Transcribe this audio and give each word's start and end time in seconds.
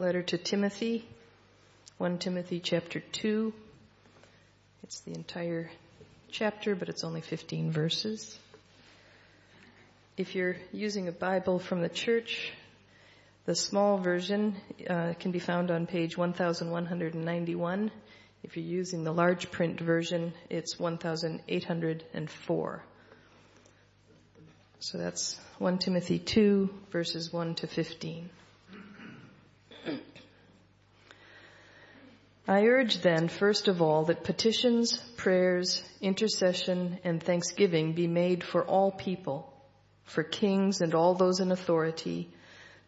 letter 0.00 0.22
to 0.22 0.38
Timothy, 0.38 1.06
1 1.98 2.18
Timothy 2.18 2.58
chapter 2.58 3.00
2. 3.00 3.52
It's 4.82 5.00
the 5.00 5.12
entire 5.12 5.70
chapter, 6.30 6.74
but 6.74 6.88
it's 6.88 7.04
only 7.04 7.20
15 7.20 7.70
verses. 7.70 8.38
If 10.16 10.34
you're 10.34 10.56
using 10.72 11.08
a 11.08 11.12
Bible 11.12 11.58
from 11.58 11.82
the 11.82 11.90
church, 11.90 12.50
the 13.44 13.54
small 13.54 13.98
version 13.98 14.56
uh, 14.88 15.12
can 15.20 15.32
be 15.32 15.38
found 15.38 15.70
on 15.70 15.86
page 15.86 16.16
1191. 16.16 17.90
If 18.42 18.56
you're 18.56 18.64
using 18.64 19.04
the 19.04 19.12
large 19.12 19.50
print 19.50 19.80
version, 19.80 20.32
it's 20.48 20.78
1804. 20.78 22.84
So 24.78 24.96
that's 24.96 25.38
1 25.58 25.76
Timothy 25.76 26.18
2 26.18 26.70
verses 26.90 27.30
1 27.30 27.56
to 27.56 27.66
15. 27.66 28.30
I 32.48 32.64
urge 32.64 33.00
then, 33.00 33.28
first 33.28 33.68
of 33.68 33.80
all, 33.82 34.04
that 34.06 34.24
petitions, 34.24 34.96
prayers, 35.16 35.82
intercession, 36.00 36.98
and 37.04 37.22
thanksgiving 37.22 37.92
be 37.92 38.06
made 38.06 38.42
for 38.42 38.64
all 38.64 38.90
people, 38.90 39.52
for 40.04 40.24
kings 40.24 40.80
and 40.80 40.94
all 40.94 41.14
those 41.14 41.40
in 41.40 41.52
authority, 41.52 42.30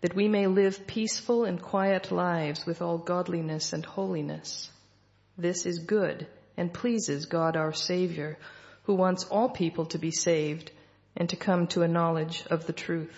that 0.01 0.17
we 0.17 0.27
may 0.27 0.47
live 0.47 0.87
peaceful 0.87 1.45
and 1.45 1.63
quiet 1.63 2.11
lives 2.11 2.67
with 2.67 2.83
all 2.83 2.99
godliness 2.99 3.73
and 3.73 3.85
holiness. 3.85 4.71
This 5.39 5.65
is 5.65 5.79
good 5.79 6.27
and 6.57 6.73
pleases 6.73 7.27
God 7.27 7.57
our 7.57 7.73
Savior, 7.73 8.39
who 8.85 8.95
wants 8.95 9.25
all 9.25 9.49
people 9.49 9.87
to 9.87 9.99
be 9.99 10.11
saved 10.11 10.71
and 11.17 11.29
to 11.29 11.37
come 11.37 11.67
to 11.69 11.83
a 11.83 11.89
knowledge 11.89 12.45
of 12.51 12.67
the 12.67 12.73
truth. 12.73 13.17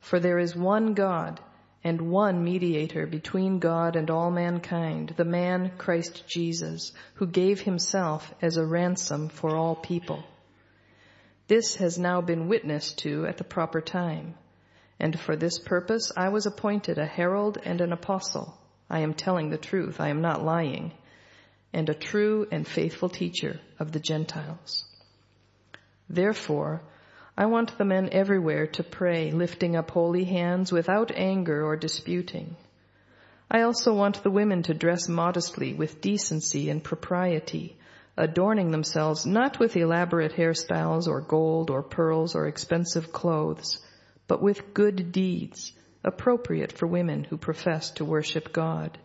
For 0.00 0.18
there 0.18 0.38
is 0.38 0.56
one 0.56 0.94
God, 0.94 1.40
and 1.86 2.00
one 2.00 2.42
mediator 2.42 3.06
between 3.06 3.60
God 3.60 3.94
and 3.94 4.10
all 4.10 4.28
mankind, 4.28 5.14
the 5.16 5.24
man 5.24 5.70
Christ 5.78 6.24
Jesus, 6.26 6.90
who 7.14 7.28
gave 7.28 7.60
himself 7.60 8.34
as 8.42 8.56
a 8.56 8.66
ransom 8.66 9.28
for 9.28 9.54
all 9.54 9.76
people. 9.76 10.24
This 11.46 11.76
has 11.76 11.96
now 11.96 12.20
been 12.20 12.48
witnessed 12.48 12.98
to 13.04 13.24
at 13.26 13.36
the 13.36 13.44
proper 13.44 13.80
time. 13.80 14.34
And 14.98 15.16
for 15.16 15.36
this 15.36 15.60
purpose 15.60 16.10
I 16.16 16.30
was 16.30 16.46
appointed 16.46 16.98
a 16.98 17.06
herald 17.06 17.56
and 17.64 17.80
an 17.80 17.92
apostle. 17.92 18.58
I 18.90 19.00
am 19.00 19.14
telling 19.14 19.50
the 19.50 19.56
truth. 19.56 20.00
I 20.00 20.08
am 20.08 20.20
not 20.20 20.44
lying. 20.44 20.90
And 21.72 21.88
a 21.88 21.94
true 21.94 22.48
and 22.50 22.66
faithful 22.66 23.10
teacher 23.10 23.60
of 23.78 23.92
the 23.92 24.00
Gentiles. 24.00 24.84
Therefore, 26.08 26.82
I 27.38 27.46
want 27.46 27.76
the 27.76 27.84
men 27.84 28.08
everywhere 28.12 28.66
to 28.68 28.82
pray, 28.82 29.30
lifting 29.30 29.76
up 29.76 29.90
holy 29.90 30.24
hands 30.24 30.72
without 30.72 31.12
anger 31.14 31.64
or 31.66 31.76
disputing. 31.76 32.56
I 33.50 33.60
also 33.62 33.94
want 33.94 34.22
the 34.22 34.30
women 34.30 34.62
to 34.64 34.74
dress 34.74 35.06
modestly 35.06 35.74
with 35.74 36.00
decency 36.00 36.70
and 36.70 36.82
propriety, 36.82 37.76
adorning 38.16 38.70
themselves 38.70 39.26
not 39.26 39.58
with 39.58 39.76
elaborate 39.76 40.32
hairstyles 40.32 41.06
or 41.06 41.20
gold 41.20 41.68
or 41.68 41.82
pearls 41.82 42.34
or 42.34 42.46
expensive 42.46 43.12
clothes, 43.12 43.84
but 44.26 44.40
with 44.40 44.72
good 44.72 45.12
deeds 45.12 45.72
appropriate 46.02 46.72
for 46.72 46.86
women 46.86 47.24
who 47.24 47.36
profess 47.36 47.90
to 47.90 48.04
worship 48.04 48.52
God. 48.52 48.96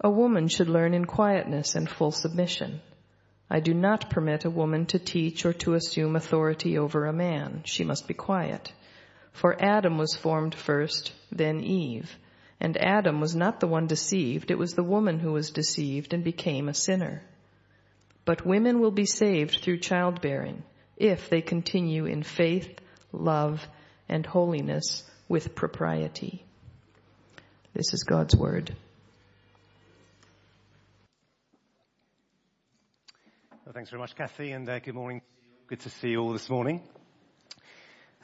A 0.00 0.10
woman 0.10 0.48
should 0.48 0.68
learn 0.68 0.92
in 0.92 1.06
quietness 1.06 1.74
and 1.74 1.88
full 1.88 2.10
submission. 2.10 2.80
I 3.50 3.58
do 3.58 3.74
not 3.74 4.10
permit 4.10 4.44
a 4.44 4.50
woman 4.50 4.86
to 4.86 5.00
teach 5.00 5.44
or 5.44 5.52
to 5.54 5.74
assume 5.74 6.14
authority 6.14 6.78
over 6.78 7.06
a 7.06 7.12
man. 7.12 7.62
She 7.64 7.82
must 7.82 8.06
be 8.06 8.14
quiet. 8.14 8.72
For 9.32 9.60
Adam 9.60 9.98
was 9.98 10.14
formed 10.14 10.54
first, 10.54 11.12
then 11.32 11.60
Eve. 11.60 12.16
And 12.60 12.76
Adam 12.76 13.20
was 13.20 13.34
not 13.34 13.58
the 13.58 13.66
one 13.66 13.88
deceived, 13.88 14.50
it 14.50 14.58
was 14.58 14.74
the 14.74 14.84
woman 14.84 15.18
who 15.18 15.32
was 15.32 15.50
deceived 15.50 16.12
and 16.12 16.22
became 16.22 16.68
a 16.68 16.74
sinner. 16.74 17.22
But 18.24 18.46
women 18.46 18.80
will 18.80 18.90
be 18.92 19.06
saved 19.06 19.60
through 19.62 19.78
childbearing 19.78 20.62
if 20.96 21.28
they 21.30 21.40
continue 21.40 22.04
in 22.04 22.22
faith, 22.22 22.78
love, 23.12 23.66
and 24.08 24.26
holiness 24.26 25.02
with 25.28 25.54
propriety. 25.54 26.44
This 27.72 27.94
is 27.94 28.04
God's 28.04 28.36
word. 28.36 28.76
Thanks 33.72 33.90
very 33.90 34.00
much, 34.00 34.16
Kathy, 34.16 34.50
and 34.50 34.68
uh, 34.68 34.80
good 34.80 34.96
morning. 34.96 35.22
Good 35.68 35.78
to 35.80 35.90
see 35.90 36.08
you 36.08 36.20
all 36.20 36.32
this 36.32 36.50
morning. 36.50 36.82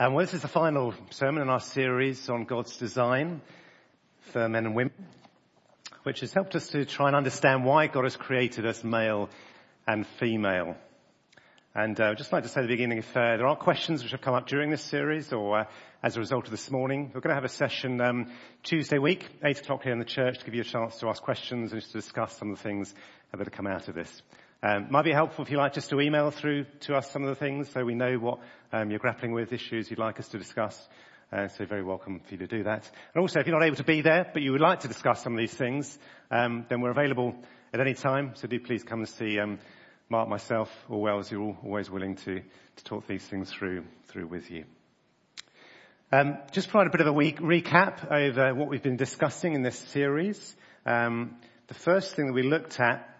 Um, 0.00 0.14
well, 0.14 0.24
this 0.24 0.34
is 0.34 0.42
the 0.42 0.48
final 0.48 0.92
sermon 1.10 1.40
in 1.40 1.48
our 1.48 1.60
series 1.60 2.28
on 2.28 2.46
God's 2.46 2.76
design 2.78 3.40
for 4.32 4.48
men 4.48 4.66
and 4.66 4.74
women, 4.74 4.92
which 6.02 6.20
has 6.20 6.32
helped 6.32 6.56
us 6.56 6.66
to 6.68 6.84
try 6.84 7.06
and 7.06 7.14
understand 7.14 7.64
why 7.64 7.86
God 7.86 8.02
has 8.02 8.16
created 8.16 8.66
us 8.66 8.82
male 8.82 9.28
and 9.86 10.04
female. 10.18 10.74
And 11.76 12.00
uh, 12.00 12.06
I'd 12.06 12.18
just 12.18 12.32
like 12.32 12.42
to 12.42 12.48
say 12.48 12.62
at 12.62 12.62
the 12.62 12.74
beginning, 12.74 12.98
if 12.98 13.16
uh, 13.16 13.36
there 13.36 13.46
are 13.46 13.54
questions 13.54 14.02
which 14.02 14.10
have 14.10 14.22
come 14.22 14.34
up 14.34 14.48
during 14.48 14.70
this 14.70 14.82
series 14.82 15.32
or 15.32 15.60
uh, 15.60 15.64
as 16.02 16.16
a 16.16 16.20
result 16.20 16.46
of 16.46 16.50
this 16.50 16.72
morning, 16.72 17.12
we're 17.14 17.20
going 17.20 17.30
to 17.30 17.40
have 17.40 17.44
a 17.44 17.48
session 17.48 18.00
um, 18.00 18.32
Tuesday 18.64 18.98
week, 18.98 19.28
8 19.44 19.60
o'clock 19.60 19.84
here 19.84 19.92
in 19.92 20.00
the 20.00 20.04
church, 20.04 20.40
to 20.40 20.44
give 20.44 20.54
you 20.54 20.62
a 20.62 20.64
chance 20.64 20.98
to 20.98 21.08
ask 21.08 21.22
questions 21.22 21.70
and 21.70 21.80
just 21.80 21.92
to 21.92 21.98
discuss 21.98 22.36
some 22.36 22.50
of 22.50 22.56
the 22.56 22.62
things 22.64 22.92
that 23.30 23.38
have 23.38 23.52
come 23.52 23.68
out 23.68 23.86
of 23.86 23.94
this. 23.94 24.22
Um, 24.62 24.86
might 24.90 25.04
be 25.04 25.12
helpful 25.12 25.44
if 25.44 25.50
you 25.50 25.58
like 25.58 25.74
just 25.74 25.90
to 25.90 26.00
email 26.00 26.30
through 26.30 26.64
to 26.80 26.96
us 26.96 27.10
some 27.10 27.22
of 27.22 27.28
the 27.28 27.34
things 27.34 27.70
so 27.70 27.84
we 27.84 27.94
know 27.94 28.14
what 28.14 28.38
um, 28.72 28.90
you're 28.90 28.98
grappling 28.98 29.32
with, 29.32 29.52
issues 29.52 29.90
you'd 29.90 29.98
like 29.98 30.18
us 30.18 30.28
to 30.28 30.38
discuss. 30.38 30.88
Uh, 31.30 31.48
so 31.48 31.66
very 31.66 31.82
welcome 31.82 32.20
for 32.20 32.32
you 32.32 32.38
to 32.38 32.46
do 32.46 32.62
that. 32.62 32.90
And 33.14 33.20
also, 33.20 33.38
if 33.38 33.46
you're 33.46 33.58
not 33.58 33.66
able 33.66 33.76
to 33.76 33.84
be 33.84 34.00
there, 34.00 34.30
but 34.32 34.42
you 34.42 34.52
would 34.52 34.60
like 34.62 34.80
to 34.80 34.88
discuss 34.88 35.22
some 35.22 35.34
of 35.34 35.38
these 35.38 35.52
things, 35.52 35.98
um, 36.30 36.64
then 36.70 36.80
we're 36.80 36.90
available 36.90 37.34
at 37.74 37.80
any 37.80 37.92
time. 37.92 38.32
So 38.36 38.48
do 38.48 38.58
please 38.58 38.82
come 38.82 39.00
and 39.00 39.08
see 39.08 39.38
um, 39.38 39.58
Mark, 40.08 40.28
myself, 40.28 40.70
or 40.88 41.02
Wells. 41.02 41.30
You're 41.30 41.42
all 41.42 41.58
always 41.62 41.90
willing 41.90 42.16
to, 42.16 42.40
to 42.40 42.84
talk 42.84 43.06
these 43.06 43.24
things 43.24 43.50
through 43.50 43.84
through 44.08 44.28
with 44.28 44.50
you. 44.50 44.64
Um, 46.12 46.38
just 46.52 46.70
provide 46.70 46.86
a 46.86 46.90
bit 46.90 47.02
of 47.02 47.08
a 47.08 47.12
week 47.12 47.40
recap 47.40 48.10
over 48.10 48.54
what 48.54 48.68
we've 48.68 48.82
been 48.82 48.96
discussing 48.96 49.54
in 49.54 49.62
this 49.62 49.78
series. 49.78 50.56
Um, 50.86 51.36
the 51.66 51.74
first 51.74 52.14
thing 52.14 52.26
that 52.26 52.32
we 52.32 52.44
looked 52.44 52.80
at 52.80 53.15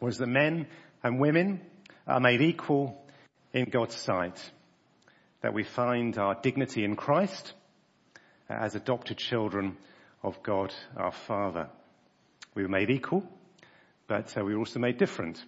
was 0.00 0.18
that 0.18 0.26
men 0.26 0.66
and 1.02 1.20
women 1.20 1.60
are 2.06 2.20
made 2.20 2.40
equal 2.40 3.02
in 3.52 3.66
God's 3.70 3.94
sight. 3.94 4.50
That 5.42 5.54
we 5.54 5.64
find 5.64 6.16
our 6.18 6.34
dignity 6.34 6.84
in 6.84 6.96
Christ 6.96 7.52
as 8.48 8.74
adopted 8.74 9.18
children 9.18 9.76
of 10.22 10.42
God 10.42 10.74
our 10.96 11.12
Father. 11.12 11.68
We 12.54 12.62
were 12.62 12.68
made 12.68 12.90
equal, 12.90 13.28
but 14.06 14.36
uh, 14.36 14.44
we 14.44 14.54
were 14.54 14.60
also 14.60 14.78
made 14.78 14.98
different. 14.98 15.42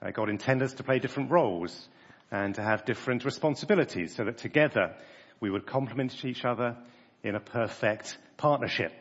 Uh, 0.00 0.10
God 0.10 0.30
intended 0.30 0.64
us 0.64 0.74
to 0.74 0.82
play 0.82 0.98
different 0.98 1.30
roles 1.30 1.88
and 2.30 2.54
to 2.54 2.62
have 2.62 2.84
different 2.84 3.24
responsibilities 3.24 4.14
so 4.16 4.24
that 4.24 4.38
together 4.38 4.94
we 5.40 5.50
would 5.50 5.66
complement 5.66 6.24
each 6.24 6.44
other 6.44 6.76
in 7.22 7.34
a 7.34 7.40
perfect 7.40 8.16
partnership. 8.36 8.92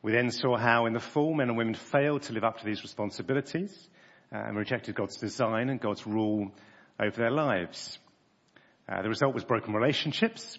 We 0.00 0.12
then 0.12 0.30
saw 0.30 0.56
how 0.56 0.86
in 0.86 0.92
the 0.92 1.00
fall 1.00 1.34
men 1.34 1.48
and 1.48 1.58
women 1.58 1.74
failed 1.74 2.22
to 2.22 2.32
live 2.32 2.44
up 2.44 2.58
to 2.58 2.64
these 2.64 2.82
responsibilities 2.82 3.88
uh, 4.32 4.38
and 4.38 4.56
rejected 4.56 4.94
God's 4.94 5.16
design 5.16 5.70
and 5.70 5.80
God's 5.80 6.06
rule 6.06 6.52
over 7.00 7.16
their 7.16 7.32
lives. 7.32 7.98
Uh, 8.88 9.02
the 9.02 9.08
result 9.08 9.34
was 9.34 9.44
broken 9.44 9.74
relationships, 9.74 10.58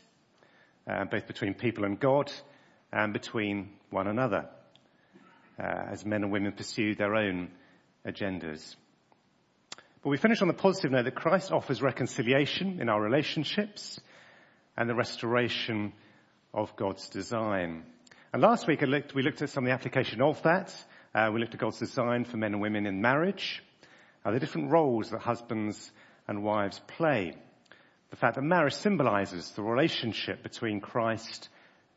uh, 0.90 1.06
both 1.06 1.26
between 1.26 1.54
people 1.54 1.86
and 1.86 2.00
God 2.00 2.32
and 2.92 3.14
between 3.14 3.70
one 3.92 4.08
another, 4.08 4.50
uh, 5.58 5.92
as 5.92 6.06
men 6.06 6.24
and 6.24 6.32
women 6.32 6.52
pursued 6.52 6.98
their 6.98 7.16
own 7.16 7.50
agendas. 8.06 8.76
But 10.04 10.10
we 10.10 10.18
finish 10.18 10.42
on 10.42 10.48
the 10.48 10.54
positive 10.54 10.92
note 10.92 11.06
that 11.06 11.16
Christ 11.16 11.52
offers 11.52 11.82
reconciliation 11.82 12.82
in 12.82 12.90
our 12.90 13.02
relationships 13.02 14.00
and 14.76 14.90
the 14.90 14.96
restoration 14.96 15.94
of 16.54 16.76
God's 16.76 17.10
design. 17.10 17.84
And 18.32 18.44
last 18.44 18.68
week 18.68 18.84
looked, 18.84 19.16
we 19.16 19.24
looked 19.24 19.42
at 19.42 19.50
some 19.50 19.64
of 19.64 19.70
the 19.70 19.74
application 19.74 20.22
of 20.22 20.40
that. 20.44 20.72
Uh, 21.16 21.32
we 21.34 21.40
looked 21.40 21.56
at 21.56 21.60
God's 21.60 21.80
design 21.80 22.26
for 22.26 22.38
men 22.38 22.54
and 22.54 22.62
women 22.62 22.86
in 22.86 23.02
marriage, 23.02 23.64
uh, 24.24 24.30
the 24.30 24.40
different 24.40 24.70
roles 24.70 25.10
that 25.10 25.22
husbands 25.22 25.92
and 26.28 26.44
wives 26.44 26.80
play. 26.86 27.34
The 28.12 28.16
fact 28.18 28.36
that 28.36 28.44
marriage 28.44 28.76
symbolizes 28.76 29.50
the 29.54 29.64
relationship 29.64 30.44
between 30.44 30.80
Christ 30.80 31.50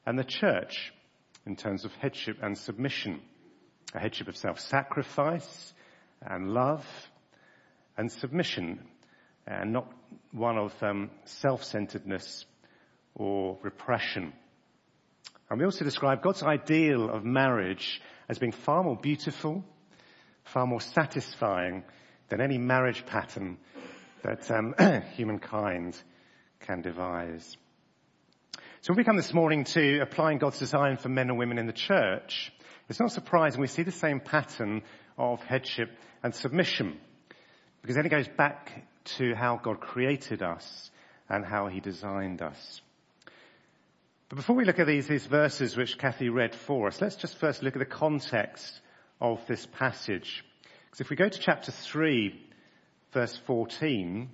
and 0.07 0.19
the 0.19 0.25
church 0.25 0.95
in 1.45 1.55
terms 1.55 1.85
of 1.85 1.93
headship 1.97 2.39
and 2.41 2.57
submission. 2.57 3.21
A 3.95 3.99
headship 3.99 4.29
of 4.29 4.37
self-sacrifice 4.39 5.75
and 6.23 6.55
love 6.55 6.87
and 7.99 8.11
submission 8.11 8.81
and 9.47 9.75
not 9.75 9.93
one 10.31 10.57
of 10.57 10.73
um, 10.83 11.11
self-centeredness 11.27 12.47
or 13.15 13.59
repression. 13.63 14.33
And 15.53 15.59
we 15.59 15.67
also 15.67 15.85
describe 15.85 16.23
God's 16.23 16.43
ideal 16.43 17.11
of 17.11 17.27
marriage 17.27 18.01
as 18.27 18.39
being 18.39 18.53
far 18.53 18.83
more 18.83 18.97
beautiful, 18.97 19.63
far 20.45 20.67
more 20.67 20.81
satisfying 20.81 21.85
than 22.31 22.41
any 22.41 22.57
marriage 22.57 23.05
pattern 23.05 23.59
that 24.23 24.51
um, 24.51 24.75
humankind 25.15 26.03
can 26.61 26.81
devise. 26.81 27.59
So 28.81 28.95
when 28.95 28.97
we 28.97 29.05
come 29.05 29.19
this 29.19 29.35
morning 29.35 29.65
to 29.65 29.99
applying 30.01 30.39
God's 30.39 30.59
design 30.59 30.97
for 30.97 31.11
men 31.11 31.29
and 31.29 31.39
women 31.39 31.59
in 31.59 31.67
the 31.67 31.75
church, 31.75 32.51
it's 32.89 32.99
not 32.99 33.13
surprising 33.13 33.61
we 33.61 33.67
see 33.67 33.83
the 33.83 33.93
same 33.93 34.21
pattern 34.21 34.81
of 35.19 35.43
headship 35.43 35.91
and 36.23 36.35
submission. 36.35 36.99
Because 37.83 37.97
then 37.97 38.07
it 38.07 38.09
goes 38.09 38.29
back 38.39 38.89
to 39.19 39.35
how 39.35 39.61
God 39.63 39.81
created 39.81 40.43
us 40.43 40.91
and 41.29 41.45
how 41.45 41.67
he 41.67 41.81
designed 41.81 42.41
us. 42.41 42.81
But 44.33 44.37
before 44.37 44.57
we 44.57 44.65
look 44.65 44.79
at 44.79 44.87
these, 44.87 45.09
these 45.09 45.27
verses 45.27 45.77
which 45.77 45.99
Kathy 45.99 46.31
read 46.31 46.55
for 46.55 46.87
us, 46.87 47.03
let's 47.03 47.17
just 47.17 47.37
first 47.37 47.63
look 47.63 47.77
at 47.77 47.81
the 47.81 47.85
context 47.85 48.81
of 49.21 49.47
this 49.47 49.67
passage. 49.67 50.43
Because 50.87 51.03
if 51.03 51.11
we 51.11 51.17
go 51.17 51.29
to 51.29 51.39
chapter 51.39 51.71
3, 51.71 52.43
verse 53.13 53.37
14, 53.47 54.31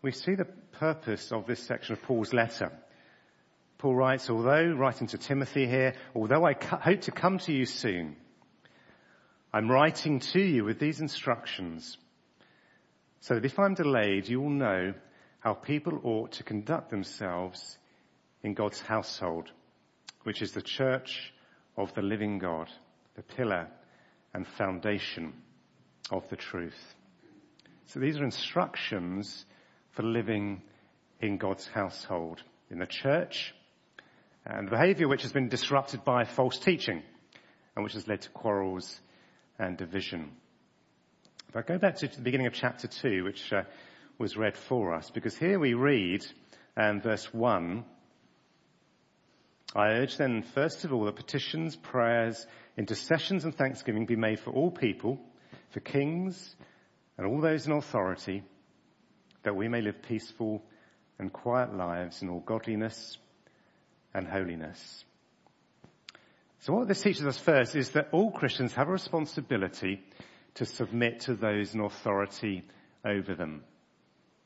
we 0.00 0.12
see 0.12 0.34
the 0.34 0.46
purpose 0.78 1.30
of 1.30 1.46
this 1.46 1.62
section 1.62 1.92
of 1.92 2.00
Paul's 2.04 2.32
letter. 2.32 2.72
Paul 3.76 3.96
writes, 3.96 4.30
although, 4.30 4.72
writing 4.72 5.08
to 5.08 5.18
Timothy 5.18 5.66
here, 5.66 5.92
although 6.14 6.46
I 6.46 6.54
hope 6.54 7.02
to 7.02 7.10
come 7.10 7.36
to 7.40 7.52
you 7.52 7.66
soon, 7.66 8.16
I'm 9.52 9.70
writing 9.70 10.20
to 10.32 10.40
you 10.40 10.64
with 10.64 10.78
these 10.78 11.00
instructions 11.00 11.98
so 13.20 13.34
that 13.34 13.44
if 13.44 13.58
I'm 13.58 13.74
delayed, 13.74 14.26
you 14.26 14.40
will 14.40 14.48
know 14.48 14.94
how 15.40 15.52
people 15.52 16.00
ought 16.02 16.32
to 16.32 16.44
conduct 16.44 16.88
themselves 16.88 17.76
in 18.44 18.52
God's 18.52 18.80
household, 18.80 19.50
which 20.22 20.42
is 20.42 20.52
the 20.52 20.62
church 20.62 21.32
of 21.76 21.92
the 21.94 22.02
living 22.02 22.38
God, 22.38 22.68
the 23.16 23.22
pillar 23.22 23.68
and 24.34 24.46
foundation 24.46 25.32
of 26.12 26.28
the 26.28 26.36
truth. 26.36 26.94
So 27.86 28.00
these 28.00 28.18
are 28.18 28.24
instructions 28.24 29.46
for 29.92 30.02
living 30.02 30.62
in 31.20 31.38
God's 31.38 31.66
household, 31.66 32.42
in 32.70 32.78
the 32.78 32.86
church, 32.86 33.54
and 34.44 34.68
behavior 34.68 35.08
which 35.08 35.22
has 35.22 35.32
been 35.32 35.48
disrupted 35.48 36.04
by 36.04 36.24
false 36.24 36.58
teaching 36.58 37.02
and 37.74 37.82
which 37.82 37.94
has 37.94 38.06
led 38.06 38.20
to 38.20 38.30
quarrels 38.30 39.00
and 39.58 39.78
division. 39.78 40.30
If 41.48 41.56
I 41.56 41.62
go 41.62 41.78
back 41.78 41.96
to 41.96 42.08
the 42.08 42.20
beginning 42.20 42.46
of 42.46 42.52
chapter 42.52 42.88
2, 42.88 43.24
which 43.24 43.52
uh, 43.52 43.62
was 44.18 44.36
read 44.36 44.56
for 44.56 44.94
us, 44.94 45.10
because 45.10 45.36
here 45.36 45.58
we 45.58 45.72
read, 45.72 46.26
um, 46.76 47.00
verse 47.00 47.32
1, 47.32 47.84
I 49.74 49.88
urge 49.88 50.16
then, 50.16 50.42
first 50.42 50.84
of 50.84 50.92
all, 50.92 51.04
that 51.04 51.16
petitions, 51.16 51.74
prayers, 51.74 52.46
intercessions 52.76 53.44
and 53.44 53.54
thanksgiving 53.54 54.06
be 54.06 54.16
made 54.16 54.38
for 54.38 54.50
all 54.50 54.70
people, 54.70 55.18
for 55.70 55.80
kings 55.80 56.54
and 57.18 57.26
all 57.26 57.40
those 57.40 57.66
in 57.66 57.72
authority, 57.72 58.42
that 59.42 59.56
we 59.56 59.68
may 59.68 59.80
live 59.80 60.02
peaceful 60.02 60.62
and 61.18 61.32
quiet 61.32 61.74
lives 61.74 62.22
in 62.22 62.28
all 62.28 62.40
godliness 62.40 63.18
and 64.12 64.26
holiness. 64.26 65.04
So 66.60 66.72
what 66.72 66.88
this 66.88 67.02
teaches 67.02 67.26
us 67.26 67.38
first 67.38 67.76
is 67.76 67.90
that 67.90 68.08
all 68.12 68.30
Christians 68.30 68.72
have 68.74 68.88
a 68.88 68.92
responsibility 68.92 70.00
to 70.54 70.64
submit 70.64 71.20
to 71.20 71.34
those 71.34 71.74
in 71.74 71.80
authority 71.80 72.64
over 73.04 73.34
them. 73.34 73.64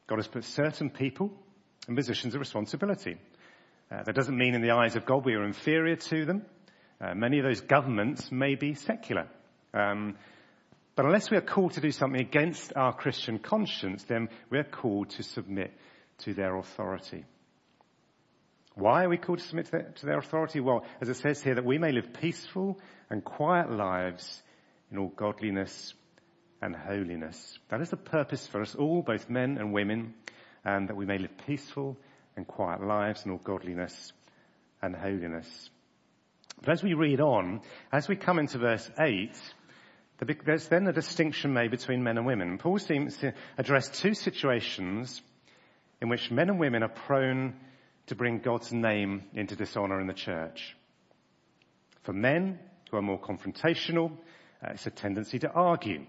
God 0.07 0.17
has 0.17 0.27
put 0.27 0.45
certain 0.45 0.91
people 0.91 1.31
in 1.87 1.95
positions 1.95 2.35
of 2.35 2.41
responsibility. 2.41 3.19
Uh, 3.90 4.02
that 4.02 4.14
doesn't 4.14 4.37
mean 4.37 4.55
in 4.55 4.61
the 4.61 4.73
eyes 4.73 4.96
of 4.96 5.06
God 5.06 5.25
we 5.25 5.35
are 5.35 5.44
inferior 5.44 5.96
to 5.96 6.25
them. 6.26 6.43
Uh, 7.00 7.14
many 7.14 7.38
of 7.38 7.44
those 7.44 7.61
governments 7.61 8.31
may 8.31 8.55
be 8.55 8.75
secular. 8.75 9.29
Um, 9.73 10.17
but 10.94 11.06
unless 11.06 11.31
we 11.31 11.37
are 11.37 11.43
called 11.43 11.75
to 11.75 11.81
do 11.81 11.90
something 11.90 12.20
against 12.20 12.73
our 12.76 12.93
Christian 12.93 13.38
conscience, 13.38 14.02
then 14.05 14.29
we 14.50 14.58
are 14.58 14.64
called 14.64 15.11
to 15.11 15.23
submit 15.23 15.73
to 16.19 16.35
their 16.35 16.56
authority. 16.56 17.25
Why 18.75 19.05
are 19.05 19.08
we 19.08 19.17
called 19.17 19.38
to 19.38 19.44
submit 19.44 19.67
to 19.67 19.70
their, 19.70 19.93
to 19.96 20.06
their 20.06 20.19
authority? 20.19 20.61
Well, 20.61 20.84
as 21.00 21.08
it 21.08 21.14
says 21.14 21.43
here, 21.43 21.55
that 21.55 21.64
we 21.64 21.79
may 21.79 21.93
live 21.93 22.12
peaceful 22.20 22.79
and 23.08 23.25
quiet 23.25 23.70
lives 23.70 24.43
in 24.91 24.99
all 24.99 25.08
godliness 25.08 25.94
and 26.61 26.76
holiness. 26.76 27.58
That 27.70 27.81
is 27.81 27.91
the 27.91 27.96
purpose 27.96 28.46
for 28.46 28.61
us 28.61 28.75
all, 28.75 29.02
both 29.02 29.31
men 29.31 29.56
and 29.58 29.73
women, 29.73 30.14
and 30.64 30.88
that 30.88 30.96
we 30.96 31.06
may 31.06 31.19
live 31.19 31.37
peaceful 31.46 31.96
and 32.38 32.46
quiet 32.46 32.82
lives 32.82 33.26
in 33.26 33.32
all 33.32 33.38
godliness 33.38 34.12
and 34.81 34.96
holiness. 34.96 35.69
But 36.61 36.70
as 36.70 36.82
we 36.82 36.94
read 36.94 37.20
on, 37.20 37.61
as 37.93 38.08
we 38.08 38.17
come 38.17 38.38
into 38.38 38.58
verse 38.58 38.88
8, 38.99 39.37
there's 40.44 40.69
then 40.69 40.87
a 40.87 40.93
distinction 40.93 41.52
made 41.52 41.70
between 41.70 42.02
men 42.02 42.17
and 42.17 42.26
women. 42.26 42.58
Paul 42.58 42.79
seems 42.79 43.17
to 43.19 43.35
address 43.58 43.88
two 43.88 44.14
situations 44.14 45.20
in 46.00 46.08
which 46.08 46.31
men 46.31 46.49
and 46.49 46.58
women 46.58 46.82
are 46.82 46.88
prone 46.88 47.55
to 48.06 48.14
bring 48.14 48.38
God's 48.38 48.73
name 48.73 49.25
into 49.34 49.55
dishonor 49.55 50.00
in 50.00 50.06
the 50.06 50.14
church. 50.14 50.76
For 52.02 52.12
men 52.12 52.58
who 52.91 52.96
are 52.96 53.02
more 53.02 53.20
confrontational, 53.20 54.12
uh, 54.64 54.70
it's 54.70 54.87
a 54.87 54.91
tendency 54.91 55.38
to 55.41 55.50
argue. 55.50 56.06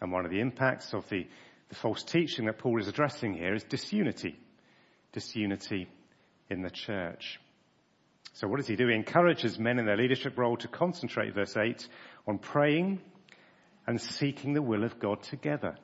And 0.00 0.12
one 0.12 0.24
of 0.24 0.30
the 0.30 0.40
impacts 0.40 0.94
of 0.94 1.08
the, 1.08 1.26
the 1.68 1.74
false 1.74 2.02
teaching 2.04 2.46
that 2.46 2.58
Paul 2.58 2.80
is 2.80 2.88
addressing 2.88 3.34
here 3.34 3.54
is 3.54 3.64
disunity. 3.64 4.38
Disunity 5.12 5.88
in 6.50 6.62
the 6.62 6.70
church. 6.70 7.40
So 8.34 8.48
what 8.48 8.56
does 8.56 8.66
he 8.66 8.76
do? 8.76 8.88
He 8.88 8.94
encourages 8.94 9.58
men 9.58 9.78
in 9.78 9.86
their 9.86 9.96
leadership 9.96 10.38
role 10.38 10.56
to 10.58 10.68
concentrate, 10.68 11.34
verse 11.34 11.56
8, 11.56 11.86
on 12.26 12.38
praying 12.38 13.00
and 13.86 14.00
seeking 14.00 14.54
the 14.54 14.62
will 14.62 14.84
of 14.84 14.98
God 14.98 15.22
together. 15.22 15.76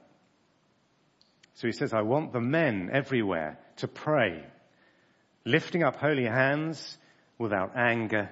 So 1.54 1.66
he 1.66 1.72
says, 1.72 1.92
I 1.92 2.02
want 2.02 2.32
the 2.32 2.40
men 2.40 2.90
everywhere 2.92 3.58
to 3.76 3.88
pray 3.88 4.44
lifting 5.44 5.82
up 5.82 5.96
holy 5.96 6.26
hands 6.26 6.98
without 7.38 7.76
anger 7.76 8.30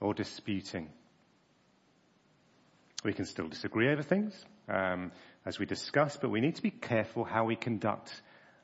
or 0.00 0.14
disputing. 0.14 0.88
We 3.04 3.12
can 3.12 3.24
still 3.24 3.48
disagree 3.48 3.88
over 3.90 4.02
things, 4.02 4.34
um, 4.68 5.12
as 5.46 5.58
we 5.58 5.66
discussed, 5.66 6.20
but 6.20 6.30
we 6.30 6.40
need 6.40 6.56
to 6.56 6.62
be 6.62 6.72
careful 6.72 7.24
how 7.24 7.44
we 7.44 7.54
conduct 7.54 8.20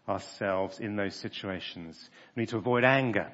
ourselves 0.08 0.80
in 0.80 0.96
those 0.96 1.14
situations. 1.14 2.08
We 2.34 2.42
need 2.42 2.50
to 2.50 2.58
avoid 2.58 2.84
anger. 2.84 3.32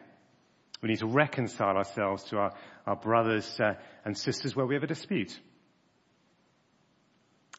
We 0.83 0.89
need 0.89 1.01
to 1.01 1.07
reconcile 1.07 1.77
ourselves 1.77 2.25
to 2.25 2.39
our, 2.39 2.53
our 2.87 2.97
brothers 2.97 3.59
uh, 3.61 3.75
and 4.05 4.17
sisters 4.17 4.57
where 4.57 4.67
we 4.67 4.75
have 4.75 4.85
a 4.85 4.89
dispute. 4.89 5.39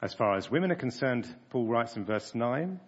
As 0.02 0.14
far 0.14 0.36
as 0.36 0.50
women 0.50 0.72
are 0.72 0.76
concerned, 0.76 1.28
Paul 1.50 1.68
writes 1.68 1.96
in 1.96 2.06
verse 2.06 2.34
9, 2.34 2.80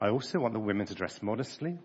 I 0.00 0.08
also 0.08 0.40
want 0.40 0.54
the 0.54 0.60
women 0.60 0.86
to 0.86 0.94
dress 0.94 1.22
modestly, 1.22 1.78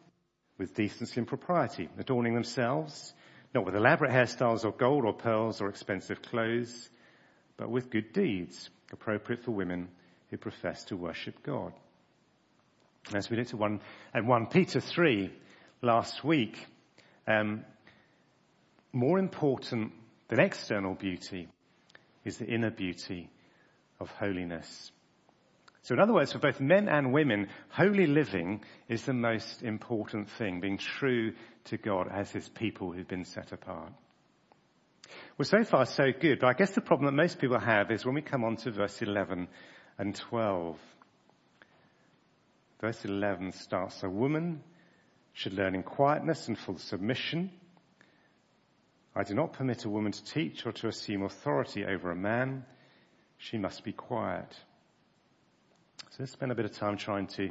with 0.57 0.73
decency 0.73 1.19
and 1.19 1.27
propriety, 1.27 1.89
adorning 1.99 2.33
themselves, 2.33 3.13
not 3.53 3.65
with 3.65 3.75
elaborate 3.75 4.11
hairstyles 4.11 4.65
or 4.65 4.71
gold 4.71 5.05
or 5.05 5.13
pearls 5.13 5.61
or 5.61 5.69
expensive 5.69 6.21
clothes, 6.21 6.89
but 7.55 7.69
with 7.69 7.91
good 7.91 8.11
deeds 8.11 8.69
appropriate 8.91 9.43
for 9.43 9.51
women 9.51 9.89
who 10.29 10.37
profess 10.37 10.83
to 10.85 10.97
worship 10.97 11.43
God. 11.43 11.73
As 13.13 13.29
we 13.29 13.37
looked 13.37 13.53
at 13.53 13.59
one, 13.59 13.81
at 14.13 14.23
1 14.23 14.47
Peter 14.47 14.79
3 14.79 15.31
last 15.81 16.23
week, 16.23 16.65
um, 17.27 17.65
more 18.93 19.17
important 19.17 19.93
than 20.27 20.39
external 20.39 20.93
beauty 20.93 21.47
is 22.23 22.37
the 22.37 22.45
inner 22.45 22.69
beauty 22.69 23.29
of 23.99 24.11
holiness. 24.11 24.91
So 25.81 25.95
in 25.95 25.99
other 25.99 26.13
words, 26.13 26.33
for 26.33 26.39
both 26.39 26.59
men 26.59 26.87
and 26.87 27.11
women, 27.11 27.47
holy 27.69 28.05
living 28.05 28.63
is 28.87 29.03
the 29.05 29.13
most 29.13 29.63
important 29.63 30.29
thing, 30.29 30.59
being 30.59 30.77
true 30.77 31.33
to 31.65 31.77
God 31.77 32.07
as 32.11 32.29
his 32.31 32.47
people 32.47 32.91
who've 32.91 33.07
been 33.07 33.25
set 33.25 33.51
apart. 33.51 33.91
Well, 35.37 35.45
so 35.45 35.63
far 35.63 35.85
so 35.85 36.11
good, 36.11 36.39
but 36.39 36.47
I 36.47 36.53
guess 36.53 36.71
the 36.71 36.81
problem 36.81 37.07
that 37.07 37.19
most 37.19 37.39
people 37.39 37.59
have 37.59 37.89
is 37.89 38.05
when 38.05 38.13
we 38.13 38.21
come 38.21 38.43
on 38.43 38.57
to 38.57 38.71
verse 38.71 39.01
11 39.01 39.47
and 39.97 40.15
12. 40.15 40.77
Verse 42.79 43.03
11 43.03 43.51
starts, 43.51 44.03
a 44.03 44.09
woman 44.09 44.63
should 45.33 45.53
learn 45.53 45.75
in 45.75 45.83
quietness 45.83 46.47
and 46.47 46.57
full 46.57 46.77
submission. 46.77 47.51
I 49.15 49.23
do 49.23 49.33
not 49.33 49.53
permit 49.53 49.83
a 49.85 49.89
woman 49.89 50.13
to 50.13 50.23
teach 50.23 50.65
or 50.65 50.71
to 50.71 50.87
assume 50.87 51.23
authority 51.23 51.85
over 51.85 52.11
a 52.11 52.15
man. 52.15 52.65
She 53.37 53.57
must 53.57 53.83
be 53.83 53.91
quiet. 53.91 54.53
So 56.11 56.17
let's 56.19 56.31
spend 56.31 56.51
a 56.51 56.55
bit 56.55 56.65
of 56.65 56.71
time 56.71 56.97
trying 56.97 57.27
to, 57.27 57.49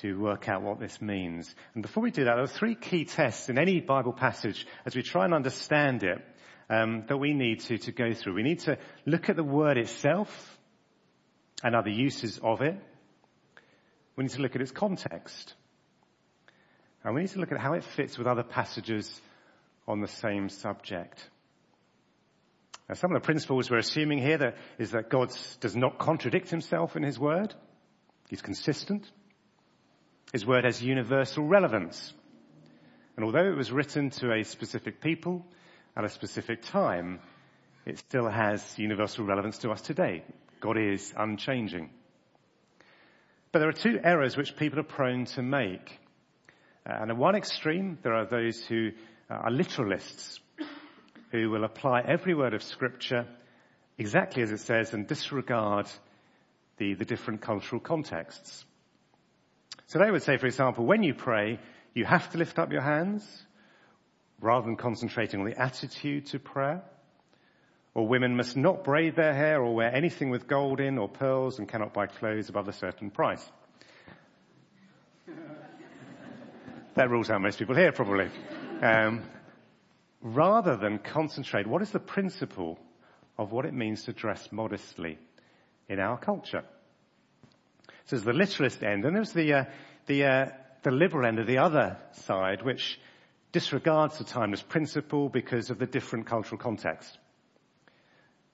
to 0.00 0.20
work 0.20 0.48
out 0.48 0.62
what 0.62 0.78
this 0.78 1.02
means. 1.02 1.52
And 1.74 1.82
before 1.82 2.02
we 2.02 2.10
do 2.12 2.24
that, 2.24 2.34
there 2.34 2.44
are 2.44 2.46
three 2.46 2.76
key 2.76 3.04
tests 3.06 3.48
in 3.48 3.58
any 3.58 3.80
Bible 3.80 4.12
passage 4.12 4.66
as 4.86 4.94
we 4.94 5.02
try 5.02 5.24
and 5.24 5.34
understand 5.34 6.04
it 6.04 6.18
um, 6.70 7.04
that 7.08 7.16
we 7.16 7.32
need 7.32 7.60
to, 7.60 7.78
to 7.78 7.92
go 7.92 8.12
through. 8.12 8.34
We 8.34 8.42
need 8.42 8.60
to 8.60 8.78
look 9.04 9.28
at 9.28 9.36
the 9.36 9.44
word 9.44 9.78
itself 9.78 10.58
and 11.64 11.74
other 11.74 11.90
uses 11.90 12.38
of 12.38 12.60
it. 12.60 12.76
We 14.18 14.24
need 14.24 14.32
to 14.32 14.42
look 14.42 14.56
at 14.56 14.62
its 14.62 14.72
context. 14.72 15.54
And 17.04 17.14
we 17.14 17.20
need 17.20 17.30
to 17.30 17.38
look 17.38 17.52
at 17.52 17.58
how 17.58 17.74
it 17.74 17.84
fits 17.84 18.18
with 18.18 18.26
other 18.26 18.42
passages 18.42 19.22
on 19.86 20.00
the 20.00 20.08
same 20.08 20.48
subject. 20.48 21.24
Now, 22.88 22.96
some 22.96 23.14
of 23.14 23.22
the 23.22 23.24
principles 23.24 23.70
we're 23.70 23.78
assuming 23.78 24.18
here 24.18 24.38
that 24.38 24.56
is 24.76 24.90
that 24.90 25.08
God 25.08 25.30
does 25.60 25.76
not 25.76 25.98
contradict 25.98 26.50
himself 26.50 26.96
in 26.96 27.04
his 27.04 27.16
word. 27.16 27.54
He's 28.28 28.42
consistent. 28.42 29.08
His 30.32 30.44
word 30.44 30.64
has 30.64 30.82
universal 30.82 31.44
relevance. 31.44 32.12
And 33.14 33.24
although 33.24 33.46
it 33.48 33.56
was 33.56 33.70
written 33.70 34.10
to 34.10 34.32
a 34.32 34.42
specific 34.42 35.00
people 35.00 35.46
at 35.96 36.04
a 36.04 36.08
specific 36.08 36.62
time, 36.62 37.20
it 37.86 37.98
still 37.98 38.28
has 38.28 38.80
universal 38.80 39.24
relevance 39.24 39.58
to 39.58 39.70
us 39.70 39.80
today. 39.80 40.24
God 40.60 40.76
is 40.76 41.14
unchanging. 41.16 41.90
But 43.52 43.60
there 43.60 43.68
are 43.68 43.72
two 43.72 43.98
errors 44.02 44.36
which 44.36 44.56
people 44.56 44.78
are 44.78 44.84
prone 44.84 45.24
to 45.26 45.42
make. 45.42 45.98
Uh, 46.88 46.94
and 47.00 47.10
at 47.10 47.16
one 47.16 47.34
extreme, 47.34 47.98
there 48.02 48.14
are 48.14 48.26
those 48.26 48.62
who 48.64 48.90
uh, 49.30 49.34
are 49.34 49.50
literalists, 49.50 50.40
who 51.30 51.50
will 51.50 51.64
apply 51.64 52.02
every 52.02 52.34
word 52.34 52.54
of 52.54 52.62
scripture 52.62 53.26
exactly 53.98 54.42
as 54.42 54.52
it 54.52 54.60
says 54.60 54.94
and 54.94 55.06
disregard 55.06 55.86
the, 56.78 56.94
the 56.94 57.04
different 57.04 57.40
cultural 57.40 57.80
contexts. 57.80 58.64
So 59.86 59.98
they 59.98 60.10
would 60.10 60.22
say, 60.22 60.36
for 60.36 60.46
example, 60.46 60.84
when 60.84 61.02
you 61.02 61.14
pray, 61.14 61.58
you 61.94 62.04
have 62.04 62.30
to 62.32 62.38
lift 62.38 62.58
up 62.58 62.70
your 62.70 62.82
hands 62.82 63.24
rather 64.40 64.66
than 64.66 64.76
concentrating 64.76 65.40
on 65.40 65.46
the 65.46 65.60
attitude 65.60 66.26
to 66.26 66.38
prayer. 66.38 66.82
Or 67.98 68.06
women 68.06 68.36
must 68.36 68.56
not 68.56 68.84
braid 68.84 69.16
their 69.16 69.34
hair 69.34 69.60
or 69.60 69.74
wear 69.74 69.92
anything 69.92 70.30
with 70.30 70.46
gold 70.46 70.78
in 70.78 70.98
or 70.98 71.08
pearls 71.08 71.58
and 71.58 71.68
cannot 71.68 71.92
buy 71.92 72.06
clothes 72.06 72.48
above 72.48 72.68
a 72.68 72.72
certain 72.72 73.10
price. 73.10 73.44
that 76.94 77.10
rules 77.10 77.28
out 77.28 77.40
most 77.40 77.58
people 77.58 77.74
here 77.74 77.90
probably. 77.90 78.30
Um, 78.80 79.24
rather 80.22 80.76
than 80.76 81.00
concentrate, 81.00 81.66
what 81.66 81.82
is 81.82 81.90
the 81.90 81.98
principle 81.98 82.78
of 83.36 83.50
what 83.50 83.64
it 83.64 83.74
means 83.74 84.04
to 84.04 84.12
dress 84.12 84.52
modestly 84.52 85.18
in 85.88 85.98
our 85.98 86.18
culture? 86.18 86.62
So 88.04 88.14
there's 88.14 88.22
the 88.22 88.32
literalist 88.32 88.80
end, 88.84 89.06
and 89.06 89.16
there's 89.16 89.32
the, 89.32 89.52
uh, 89.52 89.64
the, 90.06 90.24
uh, 90.24 90.46
the 90.84 90.92
liberal 90.92 91.26
end 91.26 91.40
of 91.40 91.48
the 91.48 91.58
other 91.58 91.96
side, 92.12 92.62
which 92.62 93.00
disregards 93.50 94.18
the 94.18 94.24
timeless 94.24 94.62
principle 94.62 95.28
because 95.28 95.70
of 95.70 95.80
the 95.80 95.86
different 95.86 96.26
cultural 96.26 96.60
context. 96.60 97.18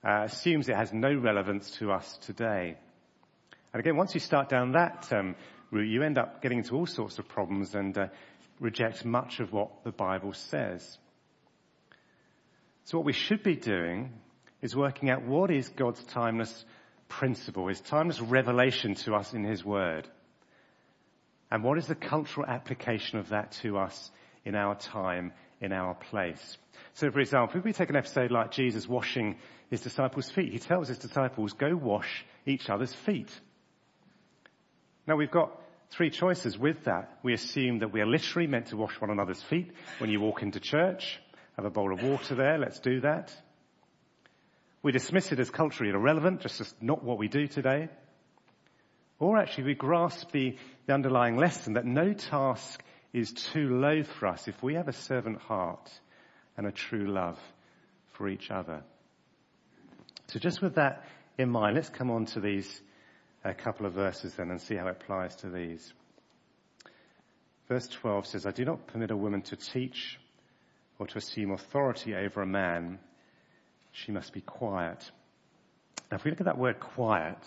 Uh, 0.05 0.25
assumes 0.25 0.69
it 0.69 0.77
has 0.77 0.93
no 0.93 1.15
relevance 1.15 1.71
to 1.79 1.91
us 1.91 2.19
today. 2.19 2.77
And 3.73 3.81
again, 3.81 3.97
once 3.97 4.13
you 4.13 4.21
start 4.21 4.51
down 4.51 4.73
that 4.73 5.11
um, 5.13 5.35
route, 5.71 5.89
you 5.89 6.03
end 6.03 6.19
up 6.19 6.43
getting 6.43 6.59
into 6.59 6.77
all 6.77 6.87
sorts 6.87 7.19
of 7.19 7.27
problems 7.27 7.75
and 7.75 7.97
uh, 7.97 8.09
reject 8.61 9.05
much 9.05 9.41
of 9.41 9.53
what 9.53 9.83
the 9.83 9.93
Bible 9.93 10.35
says. 10.35 10.99
So 12.85 12.99
what 12.99 13.07
we 13.07 13.15
should 13.15 13.43
be 13.43 13.57
doing 13.57 14.13
is 14.61 14.77
working 14.77 15.09
out 15.09 15.25
what 15.25 15.51
is 15.51 15.71
God's 15.71 16.05
timeless 16.05 16.65
principle, 17.09 17.69
his 17.69 17.81
timeless 17.81 18.21
revelation 18.21 18.95
to 18.97 19.15
us 19.15 19.33
in 19.33 19.43
his 19.43 19.65
word. 19.65 20.07
And 21.51 21.65
what 21.65 21.79
is 21.79 21.87
the 21.87 21.95
cultural 21.95 22.47
application 22.47 23.19
of 23.19 23.31
that 23.31 23.53
to 23.63 23.79
us 23.79 24.11
in 24.45 24.55
our 24.55 24.75
time, 24.75 25.33
in 25.61 25.73
our 25.73 25.95
place? 25.95 26.59
So 26.95 27.11
for 27.11 27.19
example, 27.19 27.59
if 27.59 27.65
we 27.65 27.73
take 27.73 27.91
an 27.91 27.97
episode 27.97 28.31
like 28.31 28.53
Jesus 28.53 28.89
washing 28.89 29.37
his 29.69 29.81
disciples' 29.81 30.31
feet, 30.31 30.53
he 30.53 30.61
tells 30.61 30.87
his 30.87 30.99
disciples, 30.99 31.53
go 31.53 31.75
wash 31.75 32.25
each 32.47 32.71
other's 32.71 32.95
feet. 32.95 33.31
Now 35.07 35.17
we've 35.17 35.31
got 35.31 35.61
three 35.91 36.11
choices 36.11 36.57
with 36.57 36.85
that. 36.85 37.19
We 37.25 37.35
assume 37.35 37.81
that 37.81 37.93
we 37.93 38.01
are 38.01 38.07
literally 38.07 38.47
meant 38.47 38.67
to 38.67 38.77
wash 38.77 39.01
one 39.01 39.11
another's 39.11 39.43
feet 39.43 39.73
when 39.99 40.09
you 40.09 40.21
walk 40.21 40.43
into 40.43 40.61
church. 40.61 41.21
Have 41.57 41.65
a 41.65 41.71
bowl 41.71 41.93
of 41.93 42.03
water 42.03 42.37
there, 42.37 42.59
let's 42.59 42.79
do 42.79 43.01
that. 43.01 43.35
We 44.83 44.93
dismiss 44.93 45.33
it 45.33 45.41
as 45.41 45.51
culturally 45.51 45.93
irrelevant, 45.93 46.43
just 46.43 46.61
as 46.61 46.73
not 46.81 47.03
what 47.03 47.19
we 47.19 47.27
do 47.27 47.49
today. 47.49 47.89
Or 49.19 49.39
actually 49.39 49.65
we 49.65 49.75
grasp 49.75 50.31
the, 50.31 50.57
the 50.87 50.95
underlying 50.95 51.37
lesson 51.37 51.73
that 51.73 51.87
no 51.87 52.13
task 52.13 52.85
is 53.13 53.33
too 53.33 53.81
low 53.81 54.05
for 54.05 54.29
us 54.29 54.47
if 54.47 54.63
we 54.63 54.75
have 54.75 54.89
a 54.89 54.93
servant 54.93 55.41
heart 55.41 55.91
and 56.57 56.67
a 56.67 56.73
true 56.73 57.07
love 57.07 57.39
for 58.13 58.29
each 58.29 58.51
other. 58.51 58.83
So 60.29 60.39
just 60.39 60.63
with 60.63 60.77
that 60.77 61.05
in 61.39 61.51
mind, 61.51 61.75
let's 61.77 61.91
come 61.91 62.11
on 62.11 62.27
to 62.27 62.41
these 62.41 62.81
a 63.45 63.53
couple 63.53 63.85
of 63.85 63.93
verses 63.93 64.35
then 64.35 64.51
and 64.51 64.61
see 64.61 64.75
how 64.75 64.87
it 64.87 64.93
applies 65.03 65.37
to 65.37 65.51
these. 65.51 65.93
Verse 67.69 67.87
12 67.89 68.27
says, 68.27 68.47
I 68.47 68.51
do 68.51 68.65
not 68.65 68.87
permit 68.87 69.11
a 69.11 69.17
woman 69.17 69.43
to 69.43 69.57
teach 69.57 70.19
or 70.99 71.07
to 71.07 71.19
assume 71.19 71.51
authority 71.51 72.15
over 72.15 72.43
a 72.43 72.47
man 72.47 72.99
she 73.93 74.13
must 74.13 74.33
be 74.33 74.41
quiet. 74.41 75.11
Now, 76.11 76.17
if 76.17 76.25
we 76.25 76.31
look 76.31 76.41
at 76.41 76.47
that 76.47 76.59
word 76.59 76.81
quiet, 76.81 77.39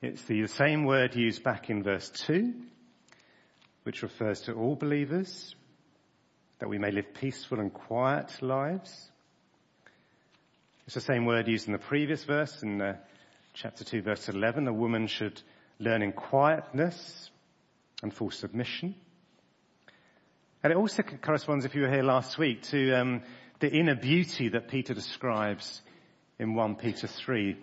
it's 0.00 0.22
the 0.22 0.46
same 0.46 0.84
word 0.84 1.14
used 1.14 1.42
back 1.42 1.68
in 1.68 1.82
verse 1.82 2.10
2, 2.26 2.52
which 3.84 4.02
refers 4.02 4.42
to 4.42 4.54
all 4.54 4.76
believers, 4.76 5.54
that 6.62 6.68
we 6.68 6.78
may 6.78 6.92
live 6.92 7.12
peaceful 7.12 7.58
and 7.58 7.74
quiet 7.74 8.40
lives. 8.40 9.10
It's 10.86 10.94
the 10.94 11.00
same 11.00 11.26
word 11.26 11.48
used 11.48 11.66
in 11.66 11.72
the 11.72 11.78
previous 11.80 12.22
verse 12.22 12.62
in 12.62 12.80
uh, 12.80 12.98
chapter 13.52 13.82
2 13.82 14.00
verse 14.02 14.28
11. 14.28 14.68
A 14.68 14.72
woman 14.72 15.08
should 15.08 15.42
learn 15.80 16.02
in 16.02 16.12
quietness 16.12 17.32
and 18.00 18.14
full 18.14 18.30
submission. 18.30 18.94
And 20.62 20.72
it 20.72 20.76
also 20.76 21.02
corresponds, 21.02 21.64
if 21.64 21.74
you 21.74 21.82
were 21.82 21.90
here 21.90 22.04
last 22.04 22.38
week, 22.38 22.62
to 22.70 22.92
um, 22.92 23.22
the 23.58 23.68
inner 23.68 23.96
beauty 23.96 24.50
that 24.50 24.68
Peter 24.68 24.94
describes 24.94 25.82
in 26.38 26.54
1 26.54 26.76
Peter 26.76 27.08
3 27.08 27.56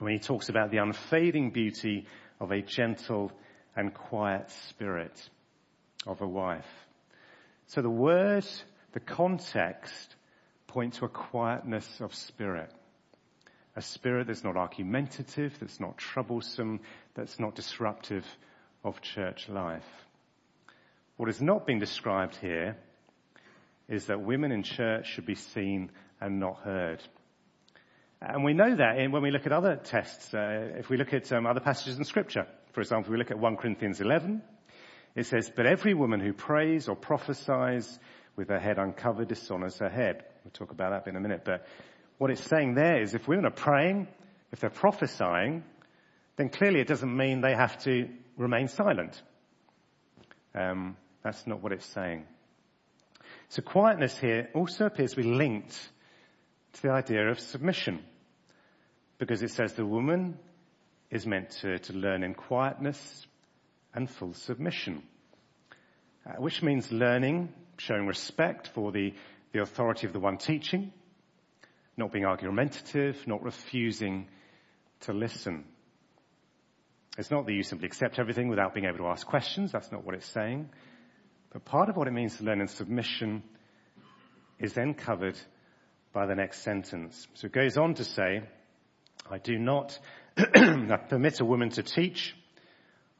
when 0.00 0.12
he 0.12 0.18
talks 0.18 0.50
about 0.50 0.70
the 0.70 0.76
unfading 0.76 1.50
beauty 1.50 2.06
of 2.40 2.50
a 2.50 2.60
gentle 2.60 3.32
and 3.74 3.94
quiet 3.94 4.50
spirit 4.50 5.30
of 6.06 6.20
a 6.20 6.28
wife. 6.28 6.87
So 7.68 7.82
the 7.82 7.90
word, 7.90 8.46
the 8.92 9.00
context 9.00 10.16
point 10.68 10.94
to 10.94 11.04
a 11.04 11.08
quietness 11.08 12.00
of 12.00 12.14
spirit. 12.14 12.72
A 13.76 13.82
spirit 13.82 14.26
that's 14.26 14.42
not 14.42 14.56
argumentative, 14.56 15.54
that's 15.60 15.78
not 15.78 15.98
troublesome, 15.98 16.80
that's 17.14 17.38
not 17.38 17.54
disruptive 17.54 18.26
of 18.84 19.00
church 19.02 19.48
life. 19.48 19.84
What 21.16 21.28
is 21.28 21.42
not 21.42 21.66
being 21.66 21.78
described 21.78 22.36
here 22.36 22.76
is 23.86 24.06
that 24.06 24.20
women 24.20 24.50
in 24.50 24.62
church 24.62 25.06
should 25.06 25.26
be 25.26 25.34
seen 25.34 25.90
and 26.20 26.40
not 26.40 26.58
heard. 26.60 27.02
And 28.22 28.44
we 28.44 28.54
know 28.54 28.76
that 28.76 28.96
when 29.10 29.22
we 29.22 29.30
look 29.30 29.46
at 29.46 29.52
other 29.52 29.76
tests, 29.76 30.32
uh, 30.32 30.72
if 30.76 30.88
we 30.88 30.96
look 30.96 31.12
at 31.12 31.30
um, 31.32 31.46
other 31.46 31.60
passages 31.60 31.98
in 31.98 32.04
scripture. 32.04 32.46
For 32.72 32.80
example, 32.80 33.12
we 33.12 33.18
look 33.18 33.30
at 33.30 33.38
1 33.38 33.56
Corinthians 33.56 34.00
11. 34.00 34.42
It 35.18 35.26
says, 35.26 35.50
but 35.50 35.66
every 35.66 35.94
woman 35.94 36.20
who 36.20 36.32
prays 36.32 36.86
or 36.86 36.94
prophesies 36.94 37.98
with 38.36 38.50
her 38.50 38.60
head 38.60 38.78
uncovered 38.78 39.26
dishonors 39.26 39.78
her 39.78 39.88
head. 39.88 40.22
We'll 40.44 40.52
talk 40.52 40.70
about 40.70 40.92
that 40.92 41.10
in 41.10 41.16
a 41.16 41.20
minute. 41.20 41.42
But 41.44 41.66
what 42.18 42.30
it's 42.30 42.44
saying 42.44 42.74
there 42.74 43.02
is 43.02 43.14
if 43.14 43.26
women 43.26 43.44
are 43.44 43.50
praying, 43.50 44.06
if 44.52 44.60
they're 44.60 44.70
prophesying, 44.70 45.64
then 46.36 46.50
clearly 46.50 46.78
it 46.78 46.86
doesn't 46.86 47.16
mean 47.16 47.40
they 47.40 47.56
have 47.56 47.82
to 47.82 48.08
remain 48.36 48.68
silent. 48.68 49.20
Um, 50.54 50.96
that's 51.24 51.48
not 51.48 51.64
what 51.64 51.72
it's 51.72 51.86
saying. 51.86 52.24
So 53.48 53.60
quietness 53.60 54.16
here 54.16 54.50
also 54.54 54.86
appears 54.86 55.14
to 55.14 55.16
be 55.16 55.28
linked 55.28 55.76
to 56.74 56.82
the 56.82 56.90
idea 56.92 57.28
of 57.28 57.40
submission. 57.40 58.04
Because 59.18 59.42
it 59.42 59.50
says 59.50 59.72
the 59.72 59.84
woman 59.84 60.38
is 61.10 61.26
meant 61.26 61.50
to, 61.62 61.80
to 61.80 61.92
learn 61.92 62.22
in 62.22 62.34
quietness 62.34 63.26
and 63.98 64.08
full 64.08 64.32
submission. 64.32 65.02
Uh, 66.24 66.34
which 66.38 66.62
means 66.62 66.92
learning, 66.92 67.52
showing 67.78 68.06
respect 68.06 68.68
for 68.68 68.92
the, 68.92 69.12
the 69.52 69.60
authority 69.60 70.06
of 70.06 70.12
the 70.12 70.20
one 70.20 70.38
teaching, 70.38 70.92
not 71.96 72.12
being 72.12 72.24
argumentative, 72.24 73.16
not 73.26 73.42
refusing 73.42 74.28
to 75.00 75.12
listen. 75.12 75.64
It's 77.18 77.32
not 77.32 77.44
that 77.46 77.52
you 77.52 77.64
simply 77.64 77.86
accept 77.86 78.20
everything 78.20 78.48
without 78.48 78.72
being 78.72 78.86
able 78.86 78.98
to 78.98 79.08
ask 79.08 79.26
questions. 79.26 79.72
That's 79.72 79.90
not 79.90 80.04
what 80.04 80.14
it's 80.14 80.30
saying. 80.32 80.70
But 81.52 81.64
part 81.64 81.88
of 81.88 81.96
what 81.96 82.06
it 82.06 82.12
means 82.12 82.36
to 82.36 82.44
learn 82.44 82.60
in 82.60 82.68
submission 82.68 83.42
is 84.60 84.74
then 84.74 84.94
covered 84.94 85.36
by 86.12 86.26
the 86.26 86.36
next 86.36 86.62
sentence. 86.62 87.26
So 87.34 87.46
it 87.46 87.52
goes 87.52 87.76
on 87.76 87.94
to 87.94 88.04
say, 88.04 88.42
I 89.28 89.38
do 89.38 89.58
not 89.58 89.98
permit 90.36 91.40
a 91.40 91.44
woman 91.44 91.70
to 91.70 91.82
teach 91.82 92.36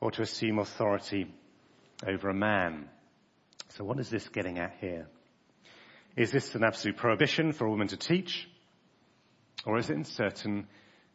or 0.00 0.10
to 0.12 0.22
assume 0.22 0.58
authority 0.58 1.26
over 2.06 2.28
a 2.28 2.34
man. 2.34 2.88
So 3.70 3.84
what 3.84 3.98
is 3.98 4.10
this 4.10 4.28
getting 4.28 4.58
at 4.58 4.76
here? 4.80 5.06
Is 6.16 6.30
this 6.30 6.54
an 6.54 6.64
absolute 6.64 6.96
prohibition 6.96 7.52
for 7.52 7.66
a 7.66 7.70
woman 7.70 7.88
to 7.88 7.96
teach? 7.96 8.48
Or 9.64 9.78
is 9.78 9.90
it 9.90 9.94
in 9.94 10.04
certain 10.04 10.66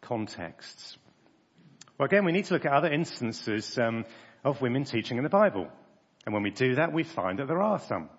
contexts? 0.01 0.97
Well, 1.97 2.05
again, 2.05 2.25
we 2.25 2.31
need 2.31 2.45
to 2.45 2.53
look 2.53 2.65
at 2.65 2.73
other 2.73 2.91
instances 2.91 3.77
um, 3.77 4.05
of 4.43 4.61
women 4.61 4.83
teaching 4.83 5.17
in 5.17 5.23
the 5.23 5.29
Bible. 5.29 5.67
And 6.25 6.33
when 6.33 6.43
we 6.43 6.51
do 6.51 6.75
that, 6.75 6.93
we 6.93 7.03
find 7.03 7.39
that 7.39 7.47
there 7.47 7.61
are 7.61 7.79
some. 7.79 8.09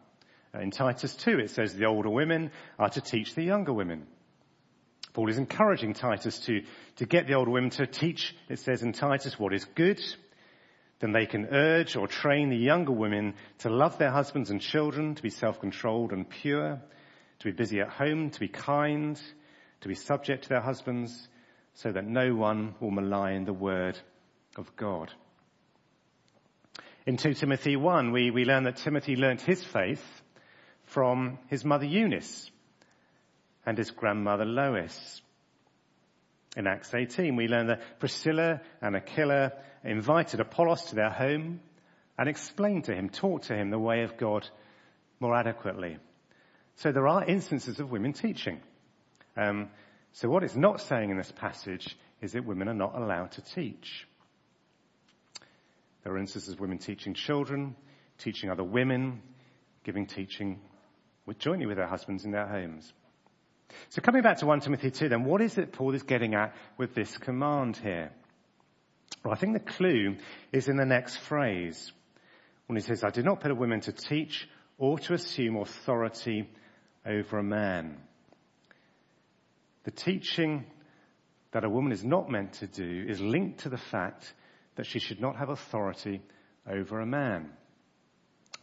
Uh, 0.55 0.61
in 0.61 0.71
Titus 0.71 1.15
2, 1.17 1.39
it 1.39 1.51
says 1.51 1.75
the 1.75 1.87
older 1.87 2.11
women 2.11 2.51
are 2.79 2.91
to 2.91 3.01
teach 3.01 3.35
the 3.35 3.43
younger 3.43 3.73
women. 3.73 4.07
Paul 5.13 5.31
is 5.31 5.39
encouraging 5.39 5.95
Titus 5.95 6.41
to, 6.41 6.63
to 6.97 7.07
get 7.07 7.27
the 7.27 7.35
older 7.35 7.51
women 7.51 7.71
to 7.71 7.87
teach, 7.87 8.35
it 8.49 8.59
says 8.59 8.83
in 8.83 8.93
Titus, 8.93 9.39
what 9.39 9.55
is 9.55 9.65
good, 9.65 10.01
then 11.01 11.13
they 11.13 11.27
can 11.27 11.47
urge 11.47 11.97
or 11.97 12.07
train 12.07 12.49
the 12.49 12.57
younger 12.57 12.93
women 12.93 13.35
to 13.59 13.71
love 13.71 13.99
their 13.99 14.11
husbands 14.11 14.51
and 14.51 14.61
children, 14.61 15.15
to 15.15 15.23
be 15.23 15.31
self-controlled 15.31 16.13
and 16.13 16.29
pure, 16.29 16.81
to 17.41 17.45
be 17.45 17.53
busy 17.53 17.81
at 17.81 17.91
home, 17.91 18.31
to 18.31 18.41
be 18.41 18.49
kind, 18.49 19.21
to 19.81 19.89
be 19.89 19.95
subject 19.95 20.45
to 20.45 20.49
their 20.49 20.61
husbands, 20.61 21.29
so 21.75 21.91
that 21.91 22.07
no 22.07 22.35
one 22.35 22.75
will 22.81 22.91
malign 22.91 23.45
the 23.45 23.53
word 23.53 23.99
of 24.57 24.75
God. 24.77 25.13
In 27.07 27.17
2 27.17 27.35
Timothy 27.35 27.77
1, 27.77 28.13
we, 28.13 28.31
we 28.31 28.45
learn 28.45 28.65
that 28.65 28.77
Timothy 28.77 29.17
learnt 29.17 29.43
his 29.43 29.63
faith 29.63 30.23
from 30.85 31.39
his 31.49 31.65
mother 31.65 31.85
Eunice 31.85 32.51
and 33.67 33.77
his 33.77 33.91
grandmother 33.91 34.45
Lois. 34.45 35.21
In 36.57 36.67
Acts 36.67 36.95
18, 36.95 37.35
we 37.37 37.49
learn 37.49 37.67
that 37.67 37.99
Priscilla 37.99 38.61
and 38.81 38.95
Aquila 38.95 39.53
invited 39.83 40.41
Apollos 40.41 40.85
to 40.87 40.95
their 40.95 41.11
home 41.11 41.61
and 42.17 42.29
explained 42.29 42.85
to 42.85 42.95
him, 42.95 43.09
taught 43.09 43.45
to 43.45 43.57
him 43.57 43.71
the 43.71 43.79
way 43.79 44.03
of 44.03 44.17
God 44.17 44.49
more 45.19 45.35
adequately. 45.37 45.99
So 46.77 46.93
there 46.93 47.09
are 47.09 47.25
instances 47.25 47.81
of 47.81 47.91
women 47.91 48.13
teaching. 48.13 48.61
Um, 49.37 49.71
so 50.13 50.29
what 50.29 50.45
it's 50.45 50.55
not 50.55 50.81
saying 50.81 51.11
in 51.11 51.17
this 51.17 51.33
passage 51.33 51.97
is 52.21 52.33
that 52.33 52.45
women 52.45 52.69
are 52.69 52.75
not 52.75 52.95
allowed 52.95 53.33
to 53.33 53.43
teach. 53.43 54.07
There 56.05 56.13
are 56.13 56.19
instances 56.19 56.55
of 56.55 56.61
women 56.61 56.79
teaching 56.79 57.15
children, 57.15 57.75
teaching 58.19 58.51
other 58.51 58.63
women, 58.63 59.23
giving 59.83 60.07
teaching 60.07 60.61
with, 61.27 61.39
jointly 61.39 61.67
with 61.67 61.79
their 61.79 61.87
husbands 61.87 62.25
in 62.25 62.31
their 62.31 62.47
homes. 62.47 62.93
So 63.91 64.03
coming 64.03 64.23
back 64.23 64.39
to 64.39 64.47
1 64.47 64.61
Timothy 64.61 64.91
2 64.91 65.09
then, 65.09 65.25
what 65.25 65.41
is 65.41 65.59
it 65.59 65.73
Paul 65.73 65.95
is 65.95 66.03
getting 66.03 66.35
at 66.35 66.55
with 66.77 66.95
this 66.95 67.17
command 67.19 67.77
here? 67.77 68.13
Well, 69.25 69.33
I 69.33 69.37
think 69.37 69.55
the 69.55 69.73
clue 69.73 70.17
is 70.53 70.69
in 70.69 70.77
the 70.77 70.85
next 70.85 71.17
phrase 71.17 71.93
when 72.67 72.77
he 72.77 72.83
says, 72.83 73.05
I 73.05 73.11
did 73.11 73.25
not 73.25 73.41
put 73.41 73.51
a 73.51 73.55
woman 73.55 73.81
to 73.83 73.93
teach 73.93 74.49
or 74.79 74.99
to 74.99 75.15
assume 75.15 75.57
authority 75.57 76.49
over 77.07 77.39
a 77.39 77.43
man. 77.43 77.99
The 79.85 79.91
teaching 79.91 80.67
that 81.53 81.65
a 81.65 81.71
woman 81.71 81.93
is 81.93 82.05
not 82.05 82.31
meant 82.31 82.55
to 82.55 82.67
do 82.67 83.07
is 83.09 83.21
linked 83.21 83.61
to 83.61 83.69
the 83.69 83.79
fact 83.79 84.33
that 84.77 84.87
she 84.87 84.99
should 84.99 85.21
not 85.21 85.37
have 85.37 85.51
authority 85.51 86.21
over 86.69 87.01
a 87.01 87.07
man. 87.07 87.51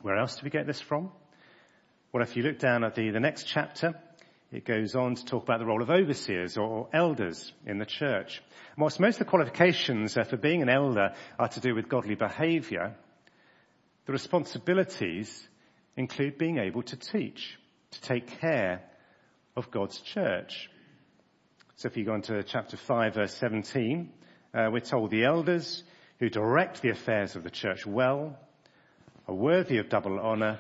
Where 0.01 0.17
else 0.17 0.35
do 0.35 0.41
we 0.43 0.49
get 0.49 0.67
this 0.67 0.81
from? 0.81 1.11
Well, 2.11 2.23
if 2.23 2.35
you 2.35 2.43
look 2.43 2.59
down 2.59 2.83
at 2.83 2.95
the, 2.95 3.11
the 3.11 3.19
next 3.19 3.45
chapter, 3.45 3.93
it 4.51 4.65
goes 4.65 4.95
on 4.95 5.15
to 5.15 5.25
talk 5.25 5.43
about 5.43 5.59
the 5.59 5.65
role 5.65 5.81
of 5.81 5.89
overseers 5.89 6.57
or 6.57 6.89
elders 6.91 7.53
in 7.65 7.77
the 7.77 7.85
church. 7.85 8.41
Whilst 8.77 8.99
most 8.99 9.15
of 9.15 9.19
the 9.19 9.29
qualifications 9.29 10.13
for 10.13 10.37
being 10.37 10.61
an 10.61 10.69
elder 10.69 11.13
are 11.39 11.47
to 11.47 11.59
do 11.61 11.73
with 11.73 11.87
godly 11.87 12.15
behaviour, 12.15 12.95
the 14.05 14.11
responsibilities 14.11 15.47
include 15.95 16.37
being 16.37 16.57
able 16.57 16.83
to 16.83 16.97
teach, 16.97 17.57
to 17.91 18.01
take 18.01 18.39
care 18.39 18.83
of 19.55 19.71
God's 19.71 20.01
church. 20.01 20.69
So 21.75 21.87
if 21.87 21.95
you 21.95 22.03
go 22.03 22.13
on 22.13 22.21
to 22.23 22.43
chapter 22.43 22.75
5 22.75 23.15
verse 23.15 23.33
17, 23.35 24.11
uh, 24.53 24.69
we're 24.71 24.81
told 24.81 25.11
the 25.11 25.23
elders 25.23 25.83
who 26.19 26.29
direct 26.29 26.81
the 26.81 26.89
affairs 26.89 27.37
of 27.37 27.43
the 27.43 27.49
church 27.49 27.85
well 27.85 28.37
are 29.27 29.33
worthy 29.33 29.77
of 29.77 29.87
double 29.87 30.19
honour, 30.19 30.59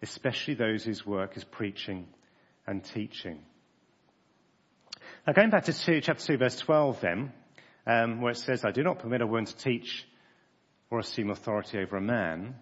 especially 0.00 0.54
those 0.54 0.84
whose 0.84 1.04
work 1.04 1.36
is 1.36 1.44
preaching 1.44 2.06
and 2.66 2.84
teaching. 2.84 3.40
Now 5.26 5.32
going 5.32 5.50
back 5.50 5.64
to 5.64 5.72
two, 5.72 6.00
chapter 6.00 6.24
2 6.24 6.38
verse 6.38 6.56
12 6.56 7.00
then, 7.00 7.32
um, 7.86 8.20
where 8.20 8.32
it 8.32 8.38
says, 8.38 8.64
I 8.64 8.70
do 8.70 8.82
not 8.82 8.98
permit 8.98 9.20
a 9.20 9.26
woman 9.26 9.44
to 9.46 9.56
teach 9.56 10.06
or 10.90 10.98
assume 10.98 11.30
authority 11.30 11.78
over 11.78 11.96
a 11.96 12.00
man, 12.00 12.56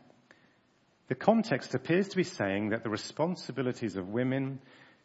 the 1.08 1.14
context 1.14 1.74
appears 1.74 2.08
to 2.08 2.16
be 2.16 2.24
saying 2.24 2.70
that 2.70 2.82
the 2.82 2.90
responsibilities 2.90 3.96
of 3.96 4.08
women 4.08 4.60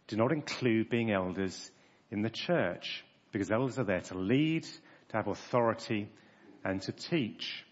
do 0.08 0.16
not 0.16 0.32
include 0.32 0.90
being 0.90 1.12
elders 1.12 1.72
in 2.10 2.22
the 2.22 2.30
church, 2.30 3.04
because 3.32 3.52
elders 3.52 3.78
are 3.78 3.84
there 3.84 4.02
to 4.02 4.18
lead, 4.18 4.64
to 4.64 5.18
have 5.18 5.28
authority, 5.28 6.10
and 6.64 6.82
to 6.84 6.92
teach. 6.92 7.66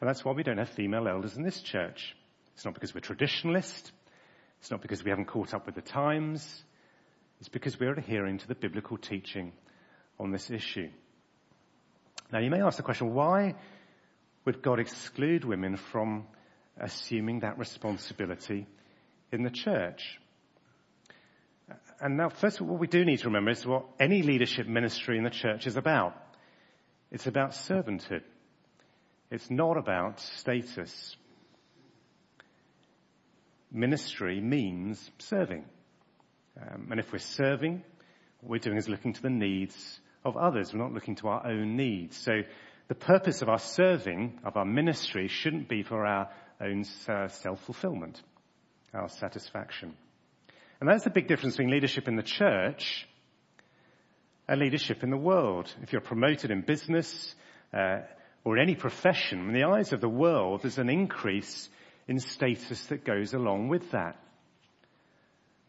And 0.00 0.08
that's 0.08 0.24
why 0.24 0.32
we 0.32 0.42
don't 0.42 0.58
have 0.58 0.70
female 0.70 1.06
elders 1.06 1.36
in 1.36 1.44
this 1.44 1.60
church. 1.60 2.16
It's 2.54 2.64
not 2.64 2.74
because 2.74 2.92
we're 2.92 3.00
traditionalist. 3.00 3.92
It's 4.62 4.70
not 4.70 4.80
because 4.80 5.02
we 5.02 5.10
haven't 5.10 5.24
caught 5.24 5.54
up 5.54 5.66
with 5.66 5.74
the 5.74 5.82
times. 5.82 6.62
It's 7.40 7.48
because 7.48 7.80
we're 7.80 7.94
adhering 7.94 8.38
to 8.38 8.46
the 8.46 8.54
biblical 8.54 8.96
teaching 8.96 9.52
on 10.20 10.30
this 10.30 10.52
issue. 10.52 10.88
Now 12.32 12.38
you 12.38 12.48
may 12.48 12.62
ask 12.62 12.76
the 12.76 12.84
question, 12.84 13.12
why 13.12 13.56
would 14.44 14.62
God 14.62 14.78
exclude 14.78 15.44
women 15.44 15.76
from 15.76 16.28
assuming 16.78 17.40
that 17.40 17.58
responsibility 17.58 18.68
in 19.32 19.42
the 19.42 19.50
church? 19.50 20.20
And 22.00 22.16
now 22.16 22.28
first 22.28 22.60
of 22.60 22.68
what 22.68 22.78
we 22.78 22.86
do 22.86 23.04
need 23.04 23.18
to 23.18 23.26
remember 23.26 23.50
is 23.50 23.66
what 23.66 23.86
any 23.98 24.22
leadership 24.22 24.68
ministry 24.68 25.18
in 25.18 25.24
the 25.24 25.30
church 25.30 25.66
is 25.66 25.76
about. 25.76 26.14
It's 27.10 27.26
about 27.26 27.50
servanthood. 27.50 28.22
It's 29.28 29.50
not 29.50 29.76
about 29.76 30.20
status. 30.20 31.16
Ministry 33.72 34.40
means 34.40 35.10
serving. 35.18 35.64
Um, 36.60 36.88
and 36.90 37.00
if 37.00 37.12
we're 37.12 37.18
serving, 37.18 37.82
what 38.40 38.50
we're 38.50 38.58
doing 38.58 38.76
is 38.76 38.88
looking 38.88 39.14
to 39.14 39.22
the 39.22 39.30
needs 39.30 40.00
of 40.24 40.36
others. 40.36 40.72
We're 40.72 40.80
not 40.80 40.92
looking 40.92 41.16
to 41.16 41.28
our 41.28 41.46
own 41.46 41.76
needs. 41.76 42.16
So 42.16 42.32
the 42.88 42.94
purpose 42.94 43.40
of 43.42 43.48
our 43.48 43.58
serving, 43.58 44.40
of 44.44 44.56
our 44.56 44.64
ministry, 44.64 45.28
shouldn't 45.28 45.68
be 45.68 45.82
for 45.82 46.04
our 46.04 46.28
own 46.60 46.84
uh, 47.08 47.28
self-fulfillment, 47.28 48.20
our 48.92 49.08
satisfaction. 49.08 49.94
And 50.80 50.88
that's 50.88 51.04
the 51.04 51.10
big 51.10 51.28
difference 51.28 51.56
between 51.56 51.72
leadership 51.72 52.08
in 52.08 52.16
the 52.16 52.22
church 52.22 53.06
and 54.48 54.60
leadership 54.60 55.02
in 55.02 55.10
the 55.10 55.16
world. 55.16 55.72
If 55.82 55.92
you're 55.92 56.02
promoted 56.02 56.50
in 56.50 56.62
business 56.62 57.34
uh, 57.72 58.00
or 58.44 58.58
in 58.58 58.62
any 58.62 58.74
profession, 58.74 59.48
in 59.48 59.54
the 59.54 59.64
eyes 59.64 59.92
of 59.92 60.00
the 60.00 60.08
world, 60.08 60.62
there's 60.62 60.78
an 60.78 60.90
increase 60.90 61.70
in 62.12 62.20
status 62.20 62.84
that 62.88 63.06
goes 63.06 63.32
along 63.32 63.68
with 63.68 63.90
that. 63.92 64.18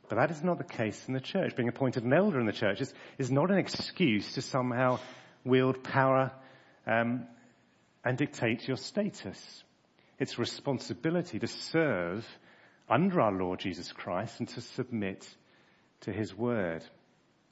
But 0.10 0.18
that 0.18 0.30
is 0.30 0.44
not 0.44 0.58
the 0.58 0.66
case 0.66 1.02
in 1.08 1.14
the 1.14 1.22
church. 1.22 1.56
Being 1.56 1.70
appointed 1.70 2.04
an 2.04 2.12
elder 2.12 2.38
in 2.38 2.46
the 2.46 2.52
church 2.52 2.82
is, 2.82 2.94
is 3.18 3.32
not 3.32 3.50
an 3.50 3.58
excuse 3.58 4.34
to 4.34 4.42
somehow 4.42 5.00
wield 5.46 5.86
power 5.86 6.34
um, 6.86 7.26
and 8.04 8.18
dictate 8.18 8.68
your 8.68 8.76
status. 8.76 9.64
It's 10.20 10.38
responsibility 10.38 11.40
to 11.40 11.48
serve 11.48 12.28
under 12.90 13.22
our 13.22 13.32
Lord 13.32 13.60
Jesus 13.60 13.94
Christ 13.94 14.40
and 14.40 14.50
to 14.50 14.60
submit 14.60 15.26
to 16.02 16.12
his 16.12 16.36
word. 16.36 16.84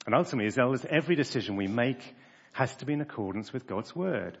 And 0.04 0.14
ultimately, 0.14 0.48
as 0.48 0.58
elders, 0.58 0.84
every 0.86 1.16
decision 1.16 1.56
we 1.56 1.66
make 1.66 2.14
has 2.52 2.76
to 2.76 2.84
be 2.84 2.92
in 2.92 3.00
accordance 3.00 3.54
with 3.54 3.66
God's 3.66 3.96
word. 3.96 4.36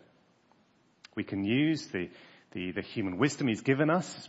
We 1.14 1.24
can 1.24 1.42
use 1.42 1.86
the, 1.86 2.10
the, 2.50 2.72
the 2.72 2.82
human 2.82 3.16
wisdom 3.16 3.48
he's 3.48 3.62
given 3.62 3.88
us, 3.88 4.28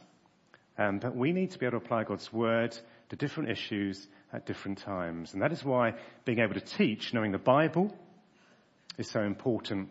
um, 0.78 1.00
but 1.00 1.16
we 1.16 1.32
need 1.34 1.52
to 1.52 1.60
be 1.60 1.66
able 1.66 1.80
to 1.80 1.86
apply 1.86 2.04
God's 2.04 2.32
word 2.34 2.78
to 3.10 3.16
different 3.16 3.50
issues 3.50 4.08
at 4.32 4.46
different 4.46 4.80
times. 4.80 5.34
And 5.34 5.42
that 5.42 5.52
is 5.52 5.64
why 5.64 5.94
being 6.26 6.40
able 6.40 6.56
to 6.56 6.62
teach, 6.62 7.14
knowing 7.14 7.32
the 7.32 7.38
Bible, 7.38 7.96
is 8.98 9.10
so 9.10 9.22
important 9.22 9.90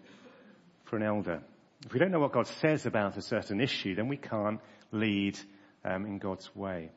for 0.85 0.97
an 0.97 1.03
elder. 1.03 1.41
If 1.87 1.93
we 1.93 1.99
don't 1.99 2.11
know 2.11 2.21
what 2.21 2.33
God 2.33 2.47
says 2.47 2.87
about 2.87 3.17
a 3.17 3.23
certain 3.23 3.61
issue, 3.61 3.95
then 3.95 4.09
we 4.09 4.17
can't 4.17 4.61
lead 4.91 5.39
um, 5.85 6.07
in 6.07 6.19
God's 6.19 6.55
way. 6.55 6.91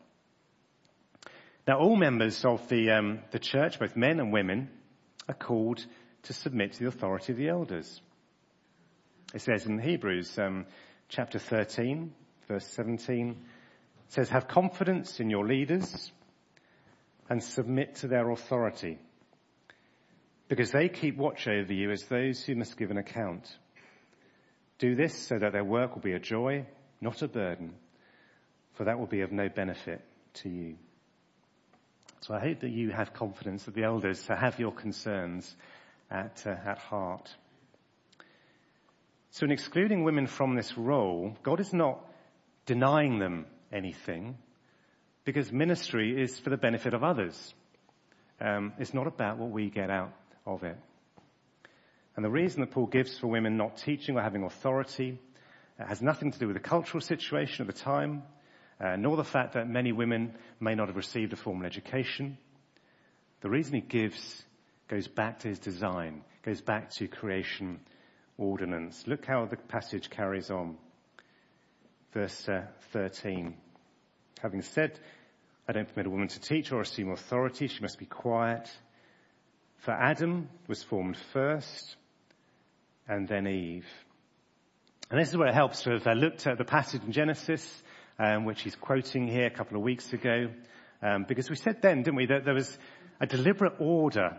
Now, 1.68 1.80
all 1.80 1.96
members 1.96 2.46
of 2.46 2.68
the, 2.70 2.92
um, 2.92 3.20
the 3.32 3.40
church, 3.40 3.80
both 3.80 3.96
men 3.96 4.20
and 4.20 4.32
women, 4.32 4.70
are 5.28 5.34
called 5.34 5.84
to 6.24 6.34
submit 6.34 6.74
to 6.74 6.80
the 6.80 6.88
authority 6.88 7.32
of 7.32 7.38
the 7.38 7.50
elders. 7.50 8.02
It 9.34 9.42
says 9.42 9.66
in 9.66 9.80
Hebrews 9.80 10.38
um, 10.38 10.66
chapter 11.10 11.40
13, 11.40 12.14
verse 12.48 12.68
17, 12.68 13.36
says, 14.10 14.30
have 14.30 14.48
confidence 14.48 15.20
in 15.20 15.30
your 15.30 15.46
leaders 15.46 16.12
and 17.30 17.44
submit 17.44 17.96
to 17.96 18.08
their 18.08 18.30
authority 18.30 19.00
because 20.48 20.72
they 20.72 20.90
keep 20.90 21.18
watch 21.18 21.48
over 21.48 21.74
you 21.74 21.92
as 21.92 22.04
those 22.04 22.44
who 22.44 22.56
must 22.56 22.78
give 22.78 22.92
an 22.92 22.98
account. 22.98 23.50
Do 24.78 24.96
this 24.96 25.18
so 25.18 25.40
that 25.40 25.54
their 25.54 25.64
work 25.64 25.96
will 25.96 26.02
be 26.02 26.14
a 26.14 26.20
joy, 26.20 26.66
not 27.02 27.22
a 27.22 27.28
burden, 27.28 27.74
for 28.74 28.86
that 28.86 29.00
will 29.00 29.08
be 29.08 29.22
of 29.22 29.32
no 29.32 29.50
benefit 29.50 30.02
to 30.36 30.50
you. 30.50 30.76
So 32.22 32.34
I 32.34 32.40
hope 32.40 32.62
that 32.62 32.72
you 32.72 32.92
have 32.92 33.14
confidence 33.14 33.64
that 33.66 33.76
the 33.76 33.84
elders 33.84 34.26
have 34.28 34.60
your 34.60 34.72
concerns 34.72 35.56
at, 36.10 36.44
uh, 36.46 36.56
at 36.66 36.78
heart. 36.78 37.34
So 39.32 39.46
in 39.46 39.52
excluding 39.52 40.04
women 40.04 40.28
from 40.28 40.56
this 40.56 40.78
role, 40.78 41.36
God 41.44 41.60
is 41.60 41.74
not 41.74 42.00
denying 42.66 43.20
them 43.20 43.46
anything 43.72 44.38
because 45.24 45.52
ministry 45.52 46.22
is 46.22 46.38
for 46.40 46.50
the 46.50 46.58
benefit 46.58 46.94
of 46.94 47.04
others. 47.04 47.54
Um, 48.40 48.74
it's 48.78 48.94
not 48.94 49.08
about 49.08 49.38
what 49.38 49.50
we 49.52 49.70
get 49.70 49.90
out 49.90 50.14
of 50.46 50.64
it. 50.64 50.78
And 52.16 52.24
the 52.24 52.30
reason 52.30 52.62
that 52.62 52.72
Paul 52.72 52.86
gives 52.86 53.18
for 53.18 53.28
women 53.28 53.58
not 53.58 53.78
teaching 53.78 54.18
or 54.18 54.22
having 54.22 54.44
authority 54.44 55.20
It 55.80 55.88
has 55.88 56.02
nothing 56.02 56.32
to 56.32 56.40
do 56.40 56.48
with 56.48 56.56
the 56.56 56.62
cultural 56.62 57.02
situation 57.02 57.68
at 57.68 57.74
the 57.74 57.82
time, 57.82 58.24
uh, 58.80 58.96
nor 58.96 59.18
the 59.18 59.24
fact 59.24 59.54
that 59.54 59.68
many 59.68 59.92
women 59.92 60.34
may 60.60 60.74
not 60.74 60.88
have 60.88 60.96
received 60.96 61.34
a 61.34 61.36
formal 61.36 61.66
education. 61.66 62.38
The 63.42 63.50
reason 63.50 63.76
he 63.76 63.82
gives 63.82 64.44
goes 64.88 65.08
back 65.08 65.40
to 65.40 65.50
his 65.50 65.60
design, 65.60 66.24
goes 66.44 66.62
back 66.62 66.92
to 66.92 67.08
creation 67.08 67.82
ordinance. 68.38 69.04
Look 69.06 69.26
how 69.26 69.46
the 69.46 69.58
passage 69.58 70.10
carries 70.10 70.50
on. 70.50 70.78
Verse 72.16 72.48
uh, 72.48 72.62
13. 72.94 73.54
Having 74.42 74.62
said, 74.62 75.00
I 75.68 75.74
don't 75.74 75.86
permit 75.86 76.08
a 76.08 76.10
woman 76.10 76.30
to 76.30 76.40
teach 76.40 76.72
or 76.72 76.80
assume 76.80 77.12
authority, 77.12 77.68
she 77.68 77.82
must 77.82 78.00
be 78.00 78.06
quiet. 78.06 78.70
For 79.80 79.92
Adam 79.92 80.50
was 80.70 80.82
formed 80.82 81.18
first, 81.34 81.98
and 83.06 83.28
then 83.28 83.48
Eve. 83.48 83.86
And 85.12 85.20
this 85.20 85.28
is 85.28 85.36
where 85.36 85.50
it 85.50 85.54
helps 85.54 85.84
to 85.84 85.92
have 85.92 86.08
uh, 86.08 86.14
looked 86.14 86.48
at 86.48 86.58
the 86.58 86.64
passage 86.64 87.04
in 87.04 87.12
Genesis, 87.12 87.84
um, 88.18 88.46
which 88.46 88.62
he's 88.62 88.78
quoting 88.78 89.28
here 89.28 89.48
a 89.48 89.52
couple 89.52 89.76
of 89.76 89.84
weeks 89.84 90.14
ago, 90.14 90.48
um, 91.02 91.26
because 91.28 91.50
we 91.50 91.58
said 91.58 91.82
then, 91.82 92.04
didn't 92.04 92.16
we, 92.16 92.28
that 92.28 92.46
there 92.46 92.54
was 92.54 92.78
a 93.20 93.28
deliberate 93.28 93.74
order 93.80 94.38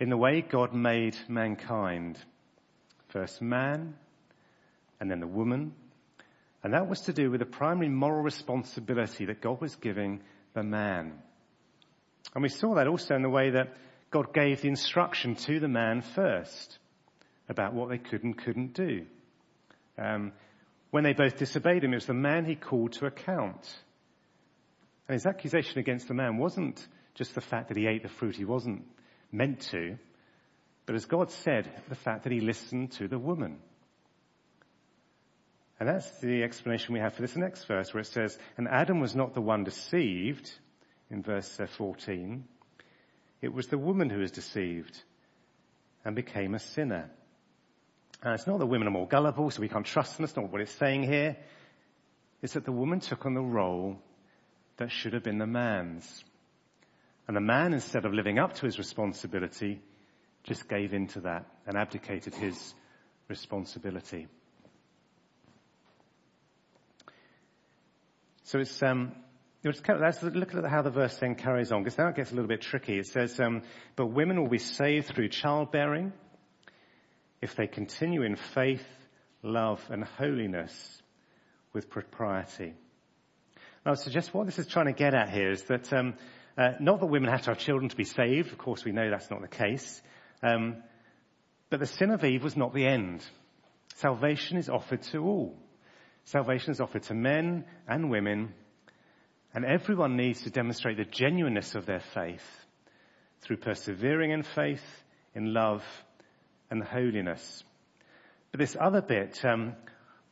in 0.00 0.08
the 0.08 0.16
way 0.16 0.40
God 0.40 0.74
made 0.74 1.16
mankind. 1.28 2.18
First 3.10 3.40
man, 3.40 3.94
and 4.98 5.08
then 5.08 5.20
the 5.20 5.28
woman. 5.28 5.72
And 6.62 6.74
that 6.74 6.88
was 6.88 7.02
to 7.02 7.12
do 7.12 7.30
with 7.30 7.40
the 7.40 7.46
primary 7.46 7.88
moral 7.88 8.22
responsibility 8.22 9.26
that 9.26 9.40
God 9.40 9.60
was 9.60 9.76
giving 9.76 10.20
the 10.54 10.62
man. 10.62 11.14
And 12.34 12.42
we 12.42 12.48
saw 12.48 12.74
that 12.74 12.88
also 12.88 13.14
in 13.14 13.22
the 13.22 13.30
way 13.30 13.50
that 13.50 13.76
God 14.10 14.34
gave 14.34 14.62
the 14.62 14.68
instruction 14.68 15.36
to 15.36 15.60
the 15.60 15.68
man 15.68 16.02
first 16.02 16.78
about 17.48 17.74
what 17.74 17.88
they 17.88 17.98
could 17.98 18.24
and 18.24 18.36
couldn't 18.36 18.74
do. 18.74 19.06
Um, 19.96 20.32
when 20.90 21.04
they 21.04 21.12
both 21.12 21.36
disobeyed 21.36 21.84
him, 21.84 21.92
it 21.92 21.96
was 21.96 22.06
the 22.06 22.14
man 22.14 22.44
he 22.44 22.54
called 22.54 22.92
to 22.94 23.06
account. 23.06 23.68
And 25.08 25.14
his 25.14 25.26
accusation 25.26 25.78
against 25.78 26.08
the 26.08 26.14
man 26.14 26.38
wasn't 26.38 26.86
just 27.14 27.34
the 27.34 27.40
fact 27.40 27.68
that 27.68 27.76
he 27.76 27.86
ate 27.86 28.02
the 28.02 28.08
fruit 28.08 28.36
he 28.36 28.44
wasn't 28.44 28.84
meant 29.32 29.60
to, 29.70 29.98
but 30.86 30.94
as 30.94 31.04
God 31.04 31.30
said, 31.30 31.70
the 31.90 31.94
fact 31.94 32.22
that 32.22 32.32
he 32.32 32.40
listened 32.40 32.92
to 32.92 33.08
the 33.08 33.18
woman. 33.18 33.58
And 35.80 35.88
that's 35.88 36.10
the 36.18 36.42
explanation 36.42 36.94
we 36.94 37.00
have 37.00 37.14
for 37.14 37.22
this 37.22 37.36
next 37.36 37.64
verse 37.64 37.94
where 37.94 38.00
it 38.00 38.06
says, 38.06 38.36
and 38.56 38.66
Adam 38.68 39.00
was 39.00 39.14
not 39.14 39.34
the 39.34 39.40
one 39.40 39.64
deceived 39.64 40.50
in 41.10 41.22
verse 41.22 41.60
uh, 41.60 41.66
14. 41.66 42.44
It 43.40 43.52
was 43.52 43.68
the 43.68 43.78
woman 43.78 44.10
who 44.10 44.18
was 44.18 44.32
deceived 44.32 45.00
and 46.04 46.16
became 46.16 46.54
a 46.54 46.58
sinner. 46.58 47.10
And 48.22 48.34
it's 48.34 48.46
not 48.46 48.58
that 48.58 48.66
women 48.66 48.88
are 48.88 48.92
more 48.92 49.06
gullible, 49.06 49.50
so 49.50 49.60
we 49.60 49.68
can't 49.68 49.86
trust 49.86 50.16
them. 50.16 50.26
That's 50.26 50.36
not 50.36 50.50
what 50.50 50.60
it's 50.60 50.74
saying 50.74 51.04
here. 51.04 51.36
It's 52.42 52.54
that 52.54 52.64
the 52.64 52.72
woman 52.72 52.98
took 52.98 53.24
on 53.26 53.34
the 53.34 53.40
role 53.40 53.98
that 54.78 54.90
should 54.90 55.12
have 55.12 55.22
been 55.22 55.38
the 55.38 55.46
man's. 55.46 56.24
And 57.28 57.36
the 57.36 57.40
man, 57.40 57.72
instead 57.72 58.04
of 58.04 58.12
living 58.12 58.38
up 58.38 58.54
to 58.54 58.66
his 58.66 58.78
responsibility, 58.78 59.80
just 60.42 60.68
gave 60.68 60.92
in 60.92 61.06
to 61.08 61.20
that 61.20 61.46
and 61.66 61.76
abdicated 61.76 62.34
his 62.34 62.74
responsibility. 63.28 64.26
So 68.48 68.60
it's, 68.60 68.82
um, 68.82 69.12
let's 69.62 70.22
look 70.22 70.54
at 70.54 70.70
how 70.70 70.80
the 70.80 70.90
verse 70.90 71.18
then 71.18 71.34
carries 71.34 71.70
on, 71.70 71.82
because 71.82 71.98
now 71.98 72.08
it 72.08 72.16
gets 72.16 72.32
a 72.32 72.34
little 72.34 72.48
bit 72.48 72.62
tricky. 72.62 72.98
It 72.98 73.06
says, 73.06 73.38
um, 73.40 73.60
but 73.94 74.06
women 74.06 74.40
will 74.40 74.48
be 74.48 74.56
saved 74.56 75.08
through 75.08 75.28
childbearing 75.28 76.14
if 77.42 77.54
they 77.56 77.66
continue 77.66 78.22
in 78.22 78.36
faith, 78.36 78.86
love, 79.42 79.86
and 79.90 80.02
holiness 80.02 81.02
with 81.74 81.90
propriety. 81.90 82.72
I 83.84 83.90
would 83.90 83.98
suggest 83.98 84.32
what 84.32 84.46
this 84.46 84.58
is 84.58 84.66
trying 84.66 84.86
to 84.86 84.94
get 84.94 85.12
at 85.12 85.28
here 85.28 85.50
is 85.50 85.64
that 85.64 85.92
um, 85.92 86.14
uh, 86.56 86.70
not 86.80 87.00
that 87.00 87.06
women 87.06 87.30
have 87.30 87.42
to 87.42 87.50
have 87.50 87.58
children 87.58 87.90
to 87.90 87.96
be 87.96 88.04
saved. 88.04 88.50
Of 88.50 88.56
course, 88.56 88.82
we 88.82 88.92
know 88.92 89.10
that's 89.10 89.30
not 89.30 89.42
the 89.42 89.48
case. 89.48 90.00
Um, 90.42 90.82
but 91.68 91.80
the 91.80 91.86
sin 91.86 92.10
of 92.12 92.24
Eve 92.24 92.44
was 92.44 92.56
not 92.56 92.72
the 92.72 92.86
end. 92.86 93.22
Salvation 93.96 94.56
is 94.56 94.70
offered 94.70 95.02
to 95.12 95.18
all. 95.18 95.67
Salvation 96.28 96.72
is 96.72 96.80
offered 96.82 97.04
to 97.04 97.14
men 97.14 97.64
and 97.88 98.10
women, 98.10 98.52
and 99.54 99.64
everyone 99.64 100.18
needs 100.18 100.42
to 100.42 100.50
demonstrate 100.50 100.98
the 100.98 101.06
genuineness 101.06 101.74
of 101.74 101.86
their 101.86 102.02
faith 102.12 102.44
through 103.40 103.56
persevering 103.56 104.32
in 104.32 104.42
faith, 104.42 104.84
in 105.34 105.54
love, 105.54 105.82
and 106.70 106.84
holiness. 106.84 107.64
But 108.52 108.60
this 108.60 108.76
other 108.78 109.00
bit, 109.00 109.42
um, 109.42 109.72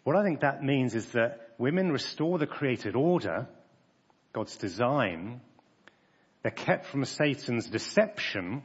what 0.04 0.16
I 0.16 0.22
think 0.22 0.40
that 0.40 0.62
means 0.62 0.94
is 0.94 1.12
that 1.12 1.54
women 1.56 1.90
restore 1.90 2.36
the 2.36 2.46
created 2.46 2.94
order, 2.94 3.48
God's 4.34 4.58
design. 4.58 5.40
They're 6.42 6.50
kept 6.50 6.84
from 6.88 7.06
Satan's 7.06 7.70
deception. 7.70 8.64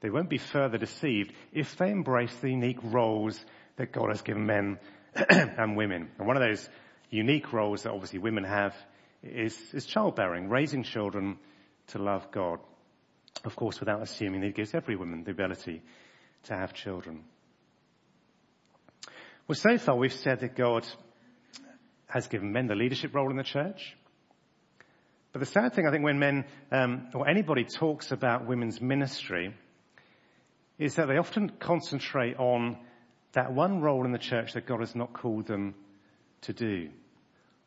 They 0.00 0.08
won't 0.08 0.30
be 0.30 0.38
further 0.38 0.78
deceived 0.78 1.34
if 1.52 1.76
they 1.76 1.90
embrace 1.90 2.34
the 2.36 2.48
unique 2.48 2.82
roles 2.82 3.38
that 3.76 3.92
God 3.92 4.08
has 4.08 4.22
given 4.22 4.46
men 4.46 4.78
and 5.30 5.76
women. 5.76 6.10
And 6.18 6.26
one 6.26 6.36
of 6.36 6.42
those 6.42 6.68
unique 7.10 7.52
roles 7.52 7.82
that 7.82 7.92
obviously 7.92 8.18
women 8.18 8.44
have 8.44 8.74
is, 9.22 9.56
is 9.72 9.86
childbearing, 9.86 10.48
raising 10.48 10.82
children 10.82 11.38
to 11.88 11.98
love 11.98 12.30
God. 12.30 12.60
Of 13.44 13.56
course, 13.56 13.80
without 13.80 14.02
assuming 14.02 14.40
that 14.40 14.48
He 14.48 14.52
gives 14.52 14.74
every 14.74 14.96
woman 14.96 15.24
the 15.24 15.30
ability 15.30 15.82
to 16.44 16.54
have 16.54 16.72
children. 16.72 17.24
Well, 19.46 19.56
so 19.56 19.78
far 19.78 19.96
we've 19.96 20.12
said 20.12 20.40
that 20.40 20.56
God 20.56 20.86
has 22.08 22.26
given 22.26 22.52
men 22.52 22.66
the 22.66 22.74
leadership 22.74 23.14
role 23.14 23.30
in 23.30 23.36
the 23.36 23.42
church. 23.42 23.96
But 25.32 25.40
the 25.40 25.46
sad 25.46 25.74
thing, 25.74 25.86
I 25.86 25.90
think, 25.90 26.04
when 26.04 26.18
men 26.18 26.44
um, 26.72 27.08
or 27.14 27.28
anybody 27.28 27.64
talks 27.64 28.12
about 28.12 28.46
women's 28.46 28.80
ministry, 28.80 29.54
is 30.78 30.94
that 30.94 31.08
they 31.08 31.16
often 31.16 31.50
concentrate 31.58 32.36
on 32.38 32.78
that 33.32 33.52
one 33.52 33.80
role 33.80 34.04
in 34.04 34.12
the 34.12 34.18
church 34.18 34.54
that 34.54 34.66
God 34.66 34.80
has 34.80 34.94
not 34.94 35.12
called 35.12 35.46
them 35.46 35.74
to 36.42 36.52
do, 36.52 36.90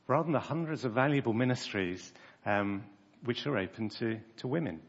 rather 0.07 0.23
than 0.23 0.33
the 0.33 0.39
hundreds 0.39 0.85
of 0.85 0.93
valuable 0.93 1.33
ministries 1.33 2.11
um, 2.45 2.83
which 3.23 3.45
are 3.45 3.57
open 3.57 3.89
to, 3.89 4.19
to 4.37 4.47
women. 4.47 4.79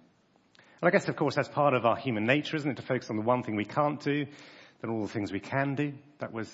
And 0.56 0.88
I 0.88 0.90
guess, 0.90 1.08
of 1.08 1.16
course, 1.16 1.36
that's 1.36 1.48
part 1.48 1.74
of 1.74 1.84
our 1.84 1.96
human 1.96 2.24
nature, 2.24 2.56
isn't 2.56 2.70
it, 2.70 2.76
to 2.76 2.82
focus 2.82 3.10
on 3.10 3.16
the 3.16 3.22
one 3.22 3.42
thing 3.42 3.54
we 3.54 3.64
can't 3.64 4.00
do 4.00 4.26
than 4.80 4.90
all 4.90 5.02
the 5.02 5.12
things 5.12 5.30
we 5.30 5.40
can 5.40 5.74
do. 5.74 5.92
That 6.18 6.32
was 6.32 6.50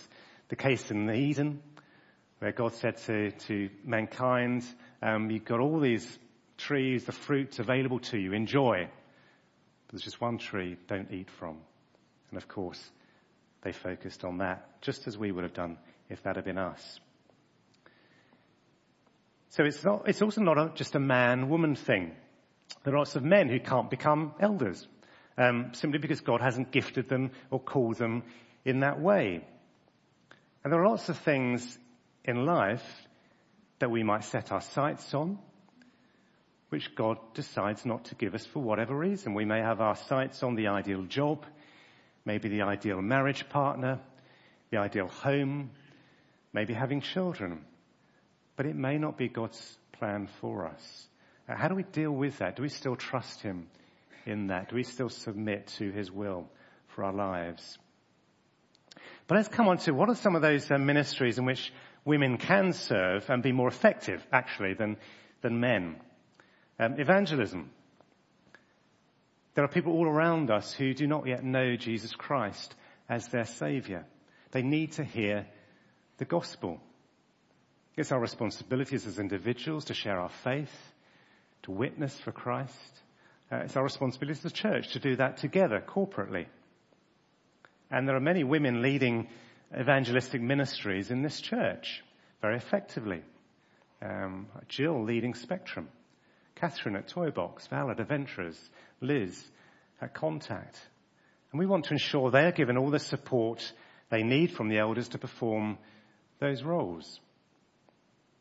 the 0.48 0.56
case 0.56 0.90
in 0.90 1.10
Eden, 1.10 1.62
where 2.40 2.52
God 2.52 2.74
said 2.74 2.98
to, 3.06 3.30
to 3.30 3.70
mankind, 3.84 4.64
um, 5.02 5.30
you've 5.30 5.44
got 5.44 5.60
all 5.60 5.80
these 5.80 6.18
trees, 6.58 7.04
the 7.04 7.12
fruits 7.12 7.58
available 7.58 8.00
to 8.00 8.18
you, 8.18 8.32
enjoy. 8.32 8.88
But 9.86 9.92
there's 9.92 10.02
just 10.02 10.20
one 10.20 10.38
tree, 10.38 10.76
don't 10.88 11.10
eat 11.10 11.30
from. 11.30 11.56
And 12.30 12.36
of 12.36 12.48
course, 12.48 12.82
they 13.62 13.72
focused 13.72 14.24
on 14.24 14.38
that, 14.38 14.80
just 14.80 15.06
as 15.06 15.18
we 15.18 15.32
would 15.32 15.44
have 15.44 15.54
done 15.54 15.78
if 16.08 16.22
that 16.22 16.36
had 16.36 16.44
been 16.44 16.58
us. 16.58 17.00
So 19.50 19.64
it's 19.64 19.82
not, 19.82 20.08
it's 20.08 20.22
also 20.22 20.42
not 20.42 20.58
a, 20.58 20.72
just 20.74 20.94
a 20.94 21.00
man-woman 21.00 21.74
thing. 21.74 22.14
There 22.84 22.94
are 22.94 22.98
lots 22.98 23.16
of 23.16 23.24
men 23.24 23.48
who 23.48 23.58
can't 23.58 23.90
become 23.90 24.34
elders, 24.38 24.86
um, 25.36 25.70
simply 25.72 25.98
because 25.98 26.20
God 26.20 26.40
hasn't 26.40 26.70
gifted 26.70 27.08
them 27.08 27.30
or 27.50 27.58
called 27.58 27.96
them 27.96 28.22
in 28.64 28.80
that 28.80 29.00
way. 29.00 29.44
And 30.62 30.72
there 30.72 30.82
are 30.82 30.88
lots 30.88 31.08
of 31.08 31.18
things 31.18 31.78
in 32.24 32.44
life 32.44 32.84
that 33.78 33.90
we 33.90 34.02
might 34.02 34.24
set 34.24 34.52
our 34.52 34.60
sights 34.60 35.14
on, 35.14 35.38
which 36.68 36.94
God 36.94 37.16
decides 37.32 37.86
not 37.86 38.04
to 38.06 38.14
give 38.14 38.34
us 38.34 38.44
for 38.44 38.60
whatever 38.62 38.94
reason. 38.94 39.34
We 39.34 39.46
may 39.46 39.60
have 39.60 39.80
our 39.80 39.96
sights 39.96 40.42
on 40.42 40.54
the 40.54 40.68
ideal 40.68 41.04
job, 41.04 41.46
maybe 42.28 42.50
the 42.50 42.60
ideal 42.60 43.00
marriage 43.00 43.48
partner, 43.48 43.98
the 44.70 44.76
ideal 44.76 45.08
home, 45.08 45.70
maybe 46.52 46.74
having 46.74 47.00
children. 47.00 47.64
But 48.54 48.66
it 48.66 48.76
may 48.76 48.98
not 48.98 49.16
be 49.16 49.28
God's 49.28 49.78
plan 49.92 50.28
for 50.42 50.66
us. 50.66 51.08
How 51.48 51.68
do 51.68 51.74
we 51.74 51.84
deal 51.84 52.10
with 52.10 52.38
that? 52.38 52.54
Do 52.54 52.62
we 52.62 52.68
still 52.68 52.96
trust 52.96 53.40
Him 53.40 53.68
in 54.26 54.48
that? 54.48 54.68
Do 54.68 54.76
we 54.76 54.82
still 54.82 55.08
submit 55.08 55.68
to 55.78 55.90
His 55.90 56.12
will 56.12 56.46
for 56.88 57.04
our 57.04 57.14
lives? 57.14 57.78
But 59.26 59.36
let's 59.36 59.48
come 59.48 59.66
on 59.66 59.78
to 59.78 59.92
what 59.92 60.10
are 60.10 60.14
some 60.14 60.36
of 60.36 60.42
those 60.42 60.70
uh, 60.70 60.76
ministries 60.76 61.38
in 61.38 61.46
which 61.46 61.72
women 62.04 62.36
can 62.36 62.74
serve 62.74 63.24
and 63.30 63.42
be 63.42 63.52
more 63.52 63.68
effective, 63.68 64.22
actually, 64.30 64.74
than, 64.74 64.98
than 65.40 65.60
men. 65.60 65.96
Um, 66.78 67.00
evangelism. 67.00 67.70
There 69.58 69.64
are 69.64 69.68
people 69.68 69.94
all 69.94 70.06
around 70.06 70.52
us 70.52 70.72
who 70.72 70.94
do 70.94 71.08
not 71.08 71.26
yet 71.26 71.42
know 71.42 71.74
Jesus 71.74 72.14
Christ 72.14 72.76
as 73.08 73.26
their 73.26 73.44
Savior. 73.44 74.06
They 74.52 74.62
need 74.62 74.92
to 74.92 75.02
hear 75.02 75.48
the 76.18 76.24
gospel. 76.24 76.80
It's 77.96 78.12
our 78.12 78.20
responsibilities 78.20 79.04
as 79.04 79.18
individuals 79.18 79.86
to 79.86 79.94
share 79.94 80.20
our 80.20 80.28
faith, 80.28 80.70
to 81.64 81.72
witness 81.72 82.16
for 82.20 82.30
Christ. 82.30 83.02
Uh, 83.50 83.62
it's 83.64 83.76
our 83.76 83.82
responsibility 83.82 84.38
as 84.38 84.44
a 84.44 84.54
church 84.54 84.92
to 84.92 85.00
do 85.00 85.16
that 85.16 85.38
together, 85.38 85.84
corporately. 85.84 86.46
And 87.90 88.06
there 88.06 88.14
are 88.14 88.20
many 88.20 88.44
women 88.44 88.80
leading 88.80 89.26
evangelistic 89.76 90.40
ministries 90.40 91.10
in 91.10 91.22
this 91.22 91.40
church 91.40 92.04
very 92.40 92.58
effectively. 92.58 93.24
Um, 94.00 94.46
Jill 94.68 95.02
leading 95.02 95.34
Spectrum, 95.34 95.88
Catherine 96.60 96.96
at 96.96 97.08
Toybox, 97.08 97.68
Val 97.68 97.90
at 97.90 98.00
Adventurers, 98.00 98.58
Liz 99.00 99.46
at 100.00 100.14
Contact. 100.14 100.78
And 101.52 101.58
we 101.58 101.66
want 101.66 101.86
to 101.86 101.92
ensure 101.92 102.30
they're 102.30 102.52
given 102.52 102.76
all 102.76 102.90
the 102.90 102.98
support 102.98 103.72
they 104.10 104.22
need 104.22 104.52
from 104.52 104.68
the 104.68 104.78
elders 104.78 105.08
to 105.08 105.18
perform 105.18 105.78
those 106.40 106.62
roles. 106.62 107.20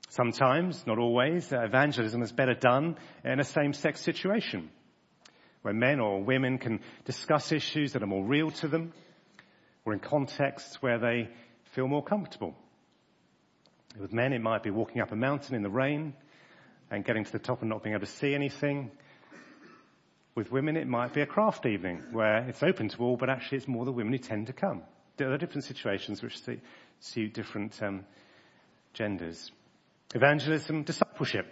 Sometimes, 0.10 0.86
not 0.88 1.00
always, 1.00 1.52
uh, 1.52 1.62
evangelism 1.62 2.22
is 2.22 2.32
better 2.32 2.54
done 2.54 2.98
in 3.24 3.40
a 3.40 3.44
same-sex 3.44 4.02
situation 4.02 4.70
where 5.62 5.74
men 5.74 6.00
or 6.00 6.24
women 6.24 6.58
can 6.58 6.80
discuss 7.06 7.52
issues 7.52 7.94
that 7.94 8.04
are 8.04 8.08
more 8.08 8.24
real 8.24 8.52
to 8.52 8.68
them 8.68 8.94
or 9.86 9.94
in 9.94 10.00
contexts 10.00 10.82
where 10.82 10.98
they 10.98 11.30
feel 11.74 11.88
more 11.88 12.04
comfortable. 12.04 12.56
With 14.00 14.14
men, 14.14 14.32
it 14.32 14.42
might 14.42 14.64
be 14.64 14.70
walking 14.70 15.02
up 15.02 15.12
a 15.12 15.16
mountain 15.16 15.56
in 15.56 15.64
the 15.64 15.70
rain 15.70 16.14
and 16.90 17.04
getting 17.04 17.26
to 17.26 17.32
the 17.32 17.40
top 17.40 17.62
and 17.62 17.70
not 17.70 17.84
being 17.84 17.96
able 17.96 18.06
to 18.06 18.12
see 18.12 18.34
anything. 18.34 18.92
With 20.36 20.52
women, 20.52 20.78
it 20.78 20.88
might 20.88 21.14
be 21.14 21.22
a 21.22 21.26
craft 21.26 21.66
evening 21.66 22.04
where 22.12 22.48
it's 22.48 22.62
open 22.62 22.90
to 22.90 22.98
all, 23.00 23.18
but 23.18 23.30
actually 23.30 23.58
it's 23.58 23.68
more 23.68 23.86
the 23.86 23.92
women 23.92 24.14
who 24.14 24.20
tend 24.20 24.48
to 24.48 24.54
come. 24.54 24.84
There 25.18 25.32
are 25.32 25.38
different 25.38 25.64
situations 25.64 26.22
which 26.22 26.40
suit 27.00 27.34
different 27.34 27.82
um, 27.82 28.06
genders. 28.94 29.52
Evangelism, 30.14 30.84
discipleship. 30.84 31.48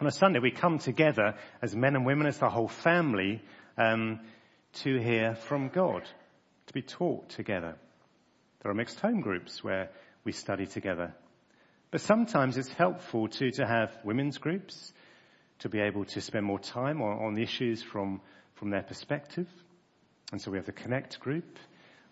On 0.00 0.06
a 0.06 0.10
Sunday, 0.10 0.40
we 0.40 0.50
come 0.50 0.78
together 0.78 1.36
as 1.62 1.76
men 1.76 1.94
and 1.94 2.04
women, 2.04 2.26
as 2.26 2.38
the 2.38 2.50
whole 2.50 2.68
family, 2.68 3.40
um, 3.78 4.20
to 4.74 4.98
hear 4.98 5.34
from 5.34 5.68
God, 5.68 6.02
to 6.66 6.72
be 6.72 6.82
taught 6.82 7.28
together. 7.30 7.76
There 8.62 8.72
are 8.72 8.74
mixed 8.74 9.00
home 9.00 9.20
groups 9.20 9.62
where 9.62 9.90
we 10.24 10.32
study 10.32 10.66
together. 10.66 11.14
But 11.92 12.00
sometimes 12.00 12.56
it's 12.56 12.72
helpful 12.72 13.28
to, 13.28 13.50
to 13.52 13.66
have 13.66 13.92
women's 14.02 14.38
groups, 14.38 14.94
to 15.58 15.68
be 15.68 15.78
able 15.78 16.06
to 16.06 16.22
spend 16.22 16.46
more 16.46 16.58
time 16.58 17.02
on, 17.02 17.18
on 17.18 17.38
issues 17.38 17.82
from, 17.82 18.22
from 18.54 18.70
their 18.70 18.82
perspective. 18.82 19.46
And 20.32 20.40
so 20.40 20.50
we 20.50 20.56
have 20.56 20.64
the 20.64 20.72
Connect 20.72 21.20
group, 21.20 21.58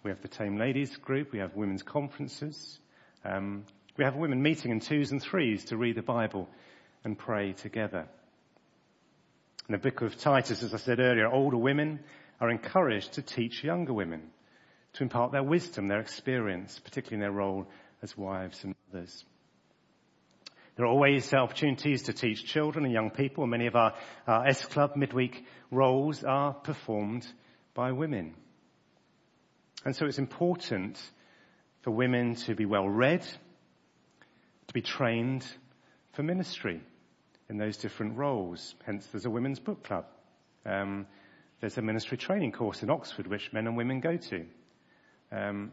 we 0.04 0.10
have 0.10 0.20
the 0.20 0.28
Tame 0.28 0.58
Ladies 0.58 0.94
group, 0.98 1.32
we 1.32 1.38
have 1.38 1.56
women's 1.56 1.82
conferences, 1.82 2.78
um, 3.24 3.64
we 3.96 4.04
have 4.04 4.16
women 4.16 4.42
meeting 4.42 4.70
in 4.70 4.80
twos 4.80 5.12
and 5.12 5.22
threes 5.22 5.64
to 5.66 5.78
read 5.78 5.96
the 5.96 6.02
Bible 6.02 6.46
and 7.02 7.18
pray 7.18 7.54
together. 7.54 8.06
In 9.66 9.72
the 9.72 9.78
book 9.78 10.02
of 10.02 10.18
Titus, 10.18 10.62
as 10.62 10.74
I 10.74 10.76
said 10.76 11.00
earlier, 11.00 11.26
older 11.26 11.56
women 11.56 12.00
are 12.38 12.50
encouraged 12.50 13.14
to 13.14 13.22
teach 13.22 13.64
younger 13.64 13.94
women, 13.94 14.28
to 14.94 15.04
impart 15.04 15.32
their 15.32 15.42
wisdom, 15.42 15.88
their 15.88 16.00
experience, 16.00 16.78
particularly 16.78 17.14
in 17.16 17.20
their 17.20 17.32
role 17.32 17.66
as 18.02 18.14
wives 18.14 18.62
and 18.62 18.74
mothers. 18.92 19.24
There 20.80 20.86
are 20.86 20.92
always 20.92 21.34
opportunities 21.34 22.04
to 22.04 22.14
teach 22.14 22.42
children 22.46 22.86
and 22.86 22.94
young 22.94 23.10
people. 23.10 23.46
Many 23.46 23.66
of 23.66 23.76
our, 23.76 23.92
our 24.26 24.46
S 24.46 24.64
Club 24.64 24.96
midweek 24.96 25.44
roles 25.70 26.24
are 26.24 26.54
performed 26.54 27.26
by 27.74 27.92
women. 27.92 28.34
And 29.84 29.94
so 29.94 30.06
it's 30.06 30.16
important 30.16 30.98
for 31.82 31.90
women 31.90 32.34
to 32.46 32.54
be 32.54 32.64
well 32.64 32.88
read, 32.88 33.20
to 33.20 34.72
be 34.72 34.80
trained 34.80 35.44
for 36.14 36.22
ministry 36.22 36.80
in 37.50 37.58
those 37.58 37.76
different 37.76 38.16
roles. 38.16 38.74
Hence 38.86 39.06
there's 39.12 39.26
a 39.26 39.30
women's 39.30 39.60
book 39.60 39.84
club. 39.84 40.06
Um, 40.64 41.06
there's 41.60 41.76
a 41.76 41.82
ministry 41.82 42.16
training 42.16 42.52
course 42.52 42.82
in 42.82 42.88
Oxford 42.88 43.26
which 43.26 43.52
men 43.52 43.66
and 43.66 43.76
women 43.76 44.00
go 44.00 44.16
to. 44.16 44.46
Um, 45.30 45.72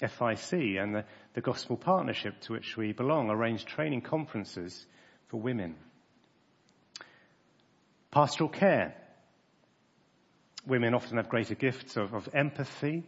FIC 0.00 0.82
and 0.82 0.94
the, 0.94 1.04
the 1.34 1.40
Gospel 1.40 1.76
Partnership 1.76 2.40
to 2.42 2.52
which 2.52 2.76
we 2.76 2.92
belong 2.92 3.30
arrange 3.30 3.64
training 3.64 4.02
conferences 4.02 4.86
for 5.28 5.40
women. 5.40 5.76
Pastoral 8.10 8.50
care. 8.50 8.94
Women 10.66 10.94
often 10.94 11.16
have 11.16 11.28
greater 11.28 11.54
gifts 11.54 11.96
of, 11.96 12.12
of 12.14 12.28
empathy, 12.34 13.04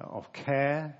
of 0.00 0.32
care, 0.32 0.96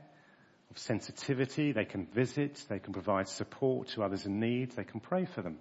of 0.71 0.79
sensitivity. 0.79 1.73
They 1.73 1.85
can 1.85 2.07
visit, 2.07 2.65
they 2.69 2.79
can 2.79 2.93
provide 2.93 3.29
support 3.29 3.89
to 3.89 4.03
others 4.03 4.27
in 4.27 4.41
need, 4.41 4.73
they 4.73 4.85
can 4.85 5.01
pray 5.01 5.27
for 5.27 5.43
them. 5.43 5.59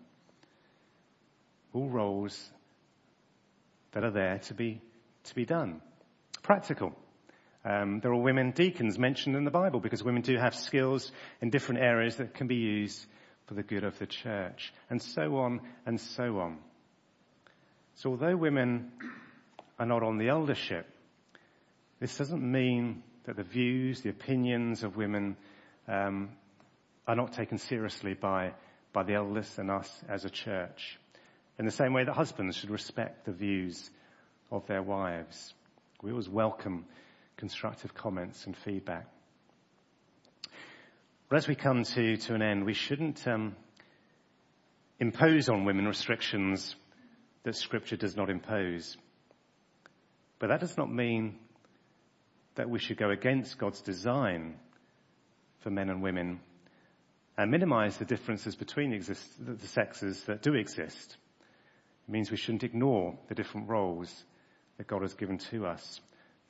All 1.73 1.89
roles 1.89 2.49
that 3.91 4.03
are 4.03 4.11
there 4.11 4.39
to 4.39 4.53
be, 4.53 4.81
to 5.25 5.35
be 5.35 5.45
done. 5.45 5.81
Practical. 6.41 6.93
Um, 7.65 8.01
there 8.01 8.11
are 8.11 8.21
women 8.21 8.51
deacons 8.51 8.99
mentioned 8.99 9.35
in 9.35 9.45
the 9.45 9.51
Bible 9.51 9.79
because 9.79 10.03
women 10.03 10.21
do 10.21 10.35
have 10.37 10.53
skills 10.53 11.11
in 11.41 11.49
different 11.49 11.81
areas 11.81 12.17
that 12.17 12.33
can 12.33 12.47
be 12.47 12.55
used 12.55 13.05
for 13.45 13.53
the 13.53 13.63
good 13.63 13.83
of 13.83 13.97
the 13.99 14.05
church, 14.05 14.73
and 14.89 15.01
so 15.01 15.37
on 15.37 15.61
and 15.85 15.99
so 15.99 16.39
on. 16.39 16.57
So 17.95 18.11
although 18.11 18.35
women 18.35 18.91
are 19.77 19.85
not 19.85 20.03
on 20.03 20.17
the 20.17 20.29
eldership, 20.29 20.87
this 21.99 22.17
doesn't 22.17 22.41
mean 22.41 23.03
that 23.25 23.35
the 23.35 23.43
views, 23.43 24.01
the 24.01 24.09
opinions 24.09 24.83
of 24.83 24.97
women 24.97 25.37
um, 25.87 26.29
are 27.07 27.15
not 27.15 27.33
taken 27.33 27.57
seriously 27.57 28.13
by, 28.13 28.53
by 28.91 29.03
the 29.03 29.13
elders 29.13 29.57
and 29.57 29.71
us 29.71 29.89
as 30.09 30.25
a 30.25 30.29
church. 30.29 30.99
In 31.59 31.65
the 31.65 31.71
same 31.71 31.93
way 31.93 32.03
that 32.03 32.13
husbands 32.13 32.57
should 32.57 32.71
respect 32.71 33.25
the 33.25 33.31
views 33.31 33.89
of 34.51 34.65
their 34.67 34.81
wives. 34.81 35.53
We 36.01 36.11
always 36.11 36.27
welcome 36.27 36.85
constructive 37.37 37.93
comments 37.93 38.45
and 38.45 38.55
feedback. 38.55 39.07
As 41.31 41.47
we 41.47 41.55
come 41.55 41.83
to, 41.83 42.17
to 42.17 42.35
an 42.35 42.43
end, 42.43 42.63
we 42.63 42.75
shouldn't 42.75 43.27
um, 43.27 43.55
impose 44.99 45.49
on 45.49 45.65
women 45.65 45.85
restrictions 45.85 46.75
that 47.43 47.55
Scripture 47.55 47.97
does 47.97 48.15
not 48.15 48.29
impose. 48.29 48.95
But 50.37 50.49
that 50.49 50.59
does 50.59 50.77
not 50.77 50.91
mean 50.91 51.39
that 52.55 52.69
we 52.69 52.79
should 52.79 52.97
go 52.97 53.09
against 53.09 53.57
God's 53.57 53.81
design 53.81 54.55
for 55.61 55.71
men 55.71 55.89
and 55.89 56.03
women 56.03 56.39
and 57.37 57.49
minimize 57.49 57.97
the 57.97 58.05
differences 58.05 58.55
between 58.55 58.91
the 58.91 59.67
sexes 59.67 60.23
that 60.25 60.43
do 60.43 60.53
exist. 60.53 61.17
It 62.07 62.11
means 62.11 62.29
we 62.29 62.37
shouldn't 62.37 62.63
ignore 62.63 63.17
the 63.27 63.35
different 63.35 63.69
roles 63.69 64.23
that 64.77 64.87
God 64.87 65.01
has 65.01 65.13
given 65.13 65.39
to 65.49 65.65
us, 65.65 65.99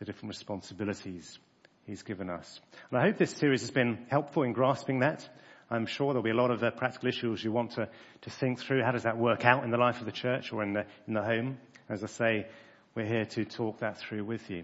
the 0.03 0.11
different 0.11 0.33
responsibilities 0.33 1.39
He's 1.85 2.03
given 2.03 2.29
us. 2.29 2.59
And 2.91 2.99
I 2.99 3.03
hope 3.03 3.17
this 3.17 3.31
series 3.31 3.61
has 3.61 3.71
been 3.71 4.05
helpful 4.09 4.43
in 4.43 4.51
grasping 4.51 4.99
that. 4.99 5.27
I'm 5.69 5.85
sure 5.85 6.13
there'll 6.13 6.23
be 6.23 6.29
a 6.29 6.35
lot 6.35 6.51
of 6.51 6.61
uh, 6.61 6.71
practical 6.71 7.07
issues 7.09 7.43
you 7.43 7.51
want 7.51 7.71
to, 7.71 7.89
to 8.21 8.29
think 8.29 8.59
through. 8.59 8.83
How 8.83 8.91
does 8.91 9.03
that 9.03 9.17
work 9.17 9.45
out 9.45 9.63
in 9.63 9.71
the 9.71 9.77
life 9.77 9.99
of 9.99 10.05
the 10.05 10.11
church 10.11 10.51
or 10.51 10.61
in 10.63 10.73
the, 10.73 10.85
in 11.07 11.13
the 11.13 11.21
home? 11.21 11.57
As 11.89 12.03
I 12.03 12.07
say, 12.07 12.47
we're 12.95 13.05
here 13.05 13.25
to 13.25 13.45
talk 13.45 13.79
that 13.79 13.97
through 13.97 14.25
with 14.25 14.49
you. 14.49 14.63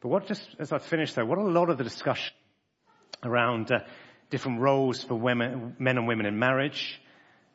But 0.00 0.08
what 0.08 0.26
just, 0.26 0.46
as 0.58 0.72
I 0.72 0.78
finish 0.78 1.12
though, 1.12 1.24
what 1.26 1.38
a 1.38 1.42
lot 1.42 1.68
of 1.68 1.78
the 1.78 1.84
discussion 1.84 2.34
around 3.22 3.70
uh, 3.70 3.80
different 4.30 4.60
roles 4.60 5.02
for 5.02 5.14
women, 5.14 5.76
men 5.78 5.98
and 5.98 6.06
women 6.06 6.26
in 6.26 6.38
marriage 6.38 7.00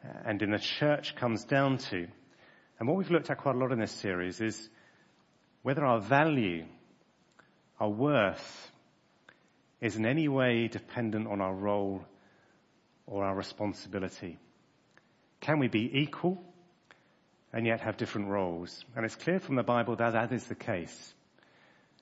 uh, 0.03 0.13
and 0.25 0.41
in 0.41 0.51
the 0.51 0.59
church 0.59 1.15
comes 1.15 1.43
down 1.43 1.77
to, 1.89 2.07
and 2.79 2.87
what 2.87 2.97
we've 2.97 3.11
looked 3.11 3.31
at 3.31 3.39
quite 3.39 3.55
a 3.55 3.59
lot 3.59 3.71
in 3.71 3.79
this 3.79 3.91
series 3.91 4.41
is 4.41 4.69
whether 5.67 5.85
our 5.85 5.99
value, 5.99 6.63
our 7.77 7.89
worth, 7.89 8.71
is 9.81 9.97
in 9.97 10.05
any 10.05 10.29
way 10.29 10.69
dependent 10.69 11.27
on 11.27 11.41
our 11.41 11.53
role 11.53 12.01
or 13.05 13.25
our 13.25 13.35
responsibility. 13.35 14.37
Can 15.41 15.59
we 15.59 15.67
be 15.67 15.91
equal 15.93 16.41
and 17.51 17.67
yet 17.67 17.81
have 17.81 17.97
different 17.97 18.29
roles? 18.29 18.85
And 18.95 19.03
it's 19.03 19.17
clear 19.17 19.41
from 19.41 19.57
the 19.57 19.63
Bible 19.63 19.97
that 19.97 20.13
that 20.13 20.31
is 20.31 20.45
the 20.45 20.55
case 20.55 21.13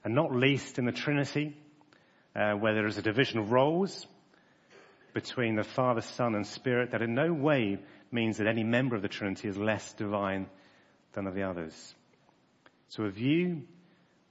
and 0.04 0.14
not 0.14 0.32
least 0.32 0.78
in 0.78 0.86
the 0.86 0.92
Trinity, 0.92 1.58
uh, 2.36 2.52
where 2.52 2.76
there 2.76 2.86
is 2.86 3.00
a 3.00 3.02
division 3.02 3.40
of 3.40 3.52
roles 3.52 4.06
between 5.16 5.56
the 5.56 5.64
Father, 5.64 6.02
Son, 6.02 6.36
and 6.36 6.46
Spirit 6.46 6.92
that 6.92 7.02
in 7.02 7.16
no 7.16 7.34
way 7.34 7.80
means 8.12 8.38
that 8.38 8.46
any 8.46 8.64
member 8.64 8.96
of 8.96 9.02
the 9.02 9.08
Trinity 9.08 9.48
is 9.48 9.58
less 9.58 9.92
divine 9.94 10.46
than 11.14 11.26
of 11.26 11.34
the 11.34 11.42
others. 11.42 11.96
So 12.90 13.04
a 13.04 13.10
view 13.10 13.64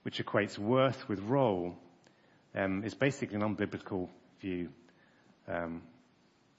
which 0.03 0.23
equates 0.25 0.59
worth 0.59 1.09
with 1.09 1.21
role 1.21 1.77
um, 2.55 2.85
is 2.85 2.95
basically 2.95 3.37
an 3.37 3.43
unbiblical 3.43 4.09
view 4.41 4.69
um, 5.49 5.83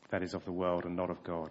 that 0.10 0.24
is 0.24 0.34
of 0.34 0.46
the 0.46 0.52
world 0.52 0.86
and 0.86 0.96
not 0.96 1.10
of 1.10 1.24
God. 1.24 1.50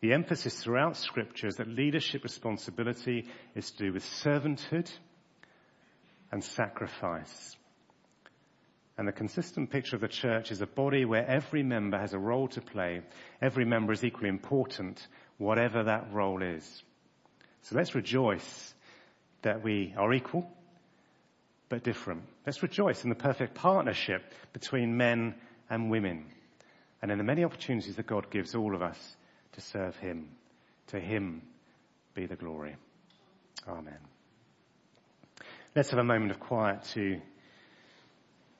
The 0.00 0.12
emphasis 0.12 0.62
throughout 0.62 0.96
Scripture 0.96 1.48
is 1.48 1.56
that 1.56 1.68
leadership 1.68 2.22
responsibility 2.22 3.26
is 3.54 3.70
to 3.72 3.86
do 3.86 3.92
with 3.92 4.04
servanthood 4.04 4.88
and 6.30 6.42
sacrifice. 6.42 7.56
And 8.96 9.06
the 9.06 9.12
consistent 9.12 9.70
picture 9.70 9.96
of 9.96 10.02
the 10.02 10.08
church 10.08 10.50
is 10.50 10.60
a 10.60 10.66
body 10.66 11.04
where 11.04 11.24
every 11.24 11.62
member 11.62 11.98
has 11.98 12.14
a 12.14 12.18
role 12.18 12.48
to 12.48 12.60
play. 12.60 13.02
Every 13.40 13.64
member 13.64 13.92
is 13.92 14.04
equally 14.04 14.28
important, 14.28 15.06
whatever 15.36 15.84
that 15.84 16.12
role 16.12 16.42
is. 16.42 16.82
So 17.62 17.76
let's 17.76 17.94
rejoice 17.94 18.74
that 19.42 19.62
we 19.62 19.94
are 19.96 20.12
equal 20.12 20.48
but 21.68 21.82
different. 21.82 22.22
Let's 22.46 22.62
rejoice 22.62 23.04
in 23.04 23.10
the 23.10 23.16
perfect 23.16 23.54
partnership 23.54 24.22
between 24.52 24.96
men 24.96 25.34
and 25.68 25.90
women 25.90 26.26
and 27.02 27.10
in 27.10 27.18
the 27.18 27.24
many 27.24 27.44
opportunities 27.44 27.96
that 27.96 28.06
God 28.06 28.30
gives 28.30 28.54
all 28.54 28.74
of 28.74 28.82
us 28.82 29.16
to 29.52 29.60
serve 29.60 29.96
Him. 29.96 30.30
To 30.88 30.98
Him 30.98 31.42
be 32.14 32.26
the 32.26 32.36
glory. 32.36 32.76
Amen. 33.68 33.98
Let's 35.74 35.90
have 35.90 36.00
a 36.00 36.04
moment 36.04 36.30
of 36.32 36.40
quiet 36.40 36.82
to, 36.94 37.20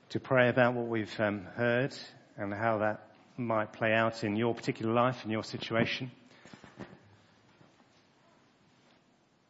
to 0.09 0.19
pray 0.19 0.49
about 0.49 0.75
what 0.75 0.87
we've 0.87 1.19
um, 1.19 1.45
heard 1.55 1.93
and 2.37 2.53
how 2.53 2.77
that 2.79 3.07
might 3.35 3.73
play 3.73 3.93
out 3.93 4.23
in 4.23 4.35
your 4.35 4.53
particular 4.53 4.93
life 4.93 5.23
and 5.23 5.31
your 5.31 5.43
situation. 5.43 6.11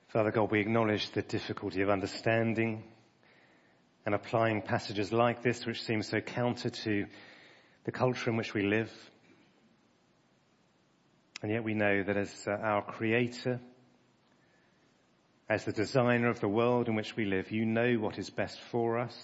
Father 0.09 0.31
God, 0.31 0.49
we 0.49 0.59
acknowledge 0.59 1.11
the 1.11 1.21
difficulty 1.21 1.83
of 1.83 1.91
understanding 1.91 2.83
and 4.07 4.15
applying 4.15 4.63
passages 4.63 5.13
like 5.13 5.43
this, 5.43 5.67
which 5.67 5.83
seem 5.83 6.01
so 6.01 6.19
counter 6.19 6.71
to 6.71 7.05
the 7.83 7.91
culture 7.91 8.31
in 8.31 8.35
which 8.35 8.55
we 8.55 8.63
live. 8.63 8.91
And 11.43 11.51
yet 11.51 11.63
we 11.63 11.75
know 11.75 12.01
that 12.01 12.17
as 12.17 12.47
uh, 12.47 12.53
our 12.53 12.81
creator, 12.81 13.59
as 15.47 15.65
the 15.65 15.73
designer 15.73 16.29
of 16.29 16.39
the 16.39 16.47
world 16.47 16.87
in 16.87 16.95
which 16.95 17.15
we 17.15 17.25
live, 17.25 17.51
you 17.51 17.67
know 17.67 17.93
what 17.97 18.17
is 18.17 18.31
best 18.31 18.59
for 18.71 18.97
us. 18.97 19.15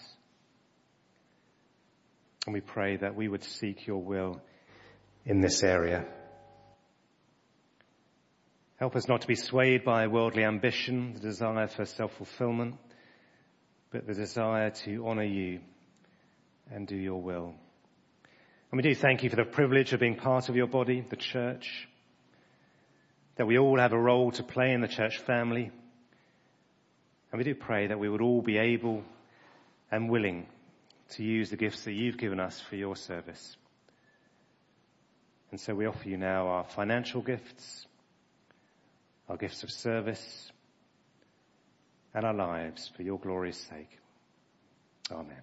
And 2.46 2.54
we 2.54 2.62
pray 2.62 2.98
that 2.98 3.16
we 3.16 3.28
would 3.28 3.44
seek 3.44 3.88
your 3.88 4.04
will 4.04 4.40
in 5.26 5.42
this 5.42 5.64
area. 5.64 6.06
Help 8.78 8.96
us 8.96 9.08
not 9.08 9.22
to 9.22 9.28
be 9.28 9.36
swayed 9.36 9.86
by 9.86 10.08
worldly 10.08 10.44
ambition, 10.44 11.14
the 11.14 11.20
desire 11.20 11.68
for 11.68 11.86
self-fulfillment, 11.86 12.76
but 13.90 14.06
the 14.06 14.14
desire 14.14 14.70
to 14.70 15.08
honour 15.08 15.24
you 15.24 15.62
and 16.70 16.86
do 16.86 16.98
your 16.98 17.22
will. 17.22 17.54
And 18.72 18.78
we 18.78 18.84
do 18.84 18.94
thank 18.94 19.24
you 19.24 19.30
for 19.30 19.38
the 19.38 19.46
privilege 19.46 19.94
of 19.94 20.02
being 20.02 20.18
part 20.18 20.50
of 20.50 20.58
your 20.58 20.68
body, 20.68 21.06
the 21.10 21.16
church, 21.16 21.88
that 23.38 23.48
we 23.48 23.58
all 23.58 23.80
have 23.80 23.94
a 23.94 24.00
role 24.00 24.32
to 24.32 24.44
play 24.44 24.74
in 24.74 24.82
the 24.82 24.90
church 24.90 25.20
family. 25.20 25.72
And 27.32 27.38
we 27.38 27.46
do 27.46 27.56
pray 27.56 27.88
that 27.88 28.00
we 28.00 28.10
would 28.10 28.22
all 28.22 28.42
be 28.42 28.58
able 28.58 29.04
and 29.90 30.10
willing 30.10 30.48
to 31.12 31.24
use 31.24 31.50
the 31.50 31.58
gifts 31.58 31.86
that 31.86 31.94
you've 31.94 32.18
given 32.18 32.42
us 32.42 32.62
for 32.70 32.76
your 32.76 32.98
service. 32.98 33.56
And 35.52 35.60
so 35.62 35.74
we 35.74 35.86
offer 35.86 36.10
you 36.10 36.18
now 36.18 36.48
our 36.48 36.66
financial 36.66 37.22
gifts, 37.22 37.86
our 39.30 39.38
gifts 39.38 39.64
of 39.64 39.72
service, 39.72 40.52
and 42.14 42.26
our 42.26 42.34
lives 42.34 42.92
for 42.96 43.04
your 43.04 43.20
glory's 43.20 43.58
sake. 43.58 44.00
Amen. 45.12 45.42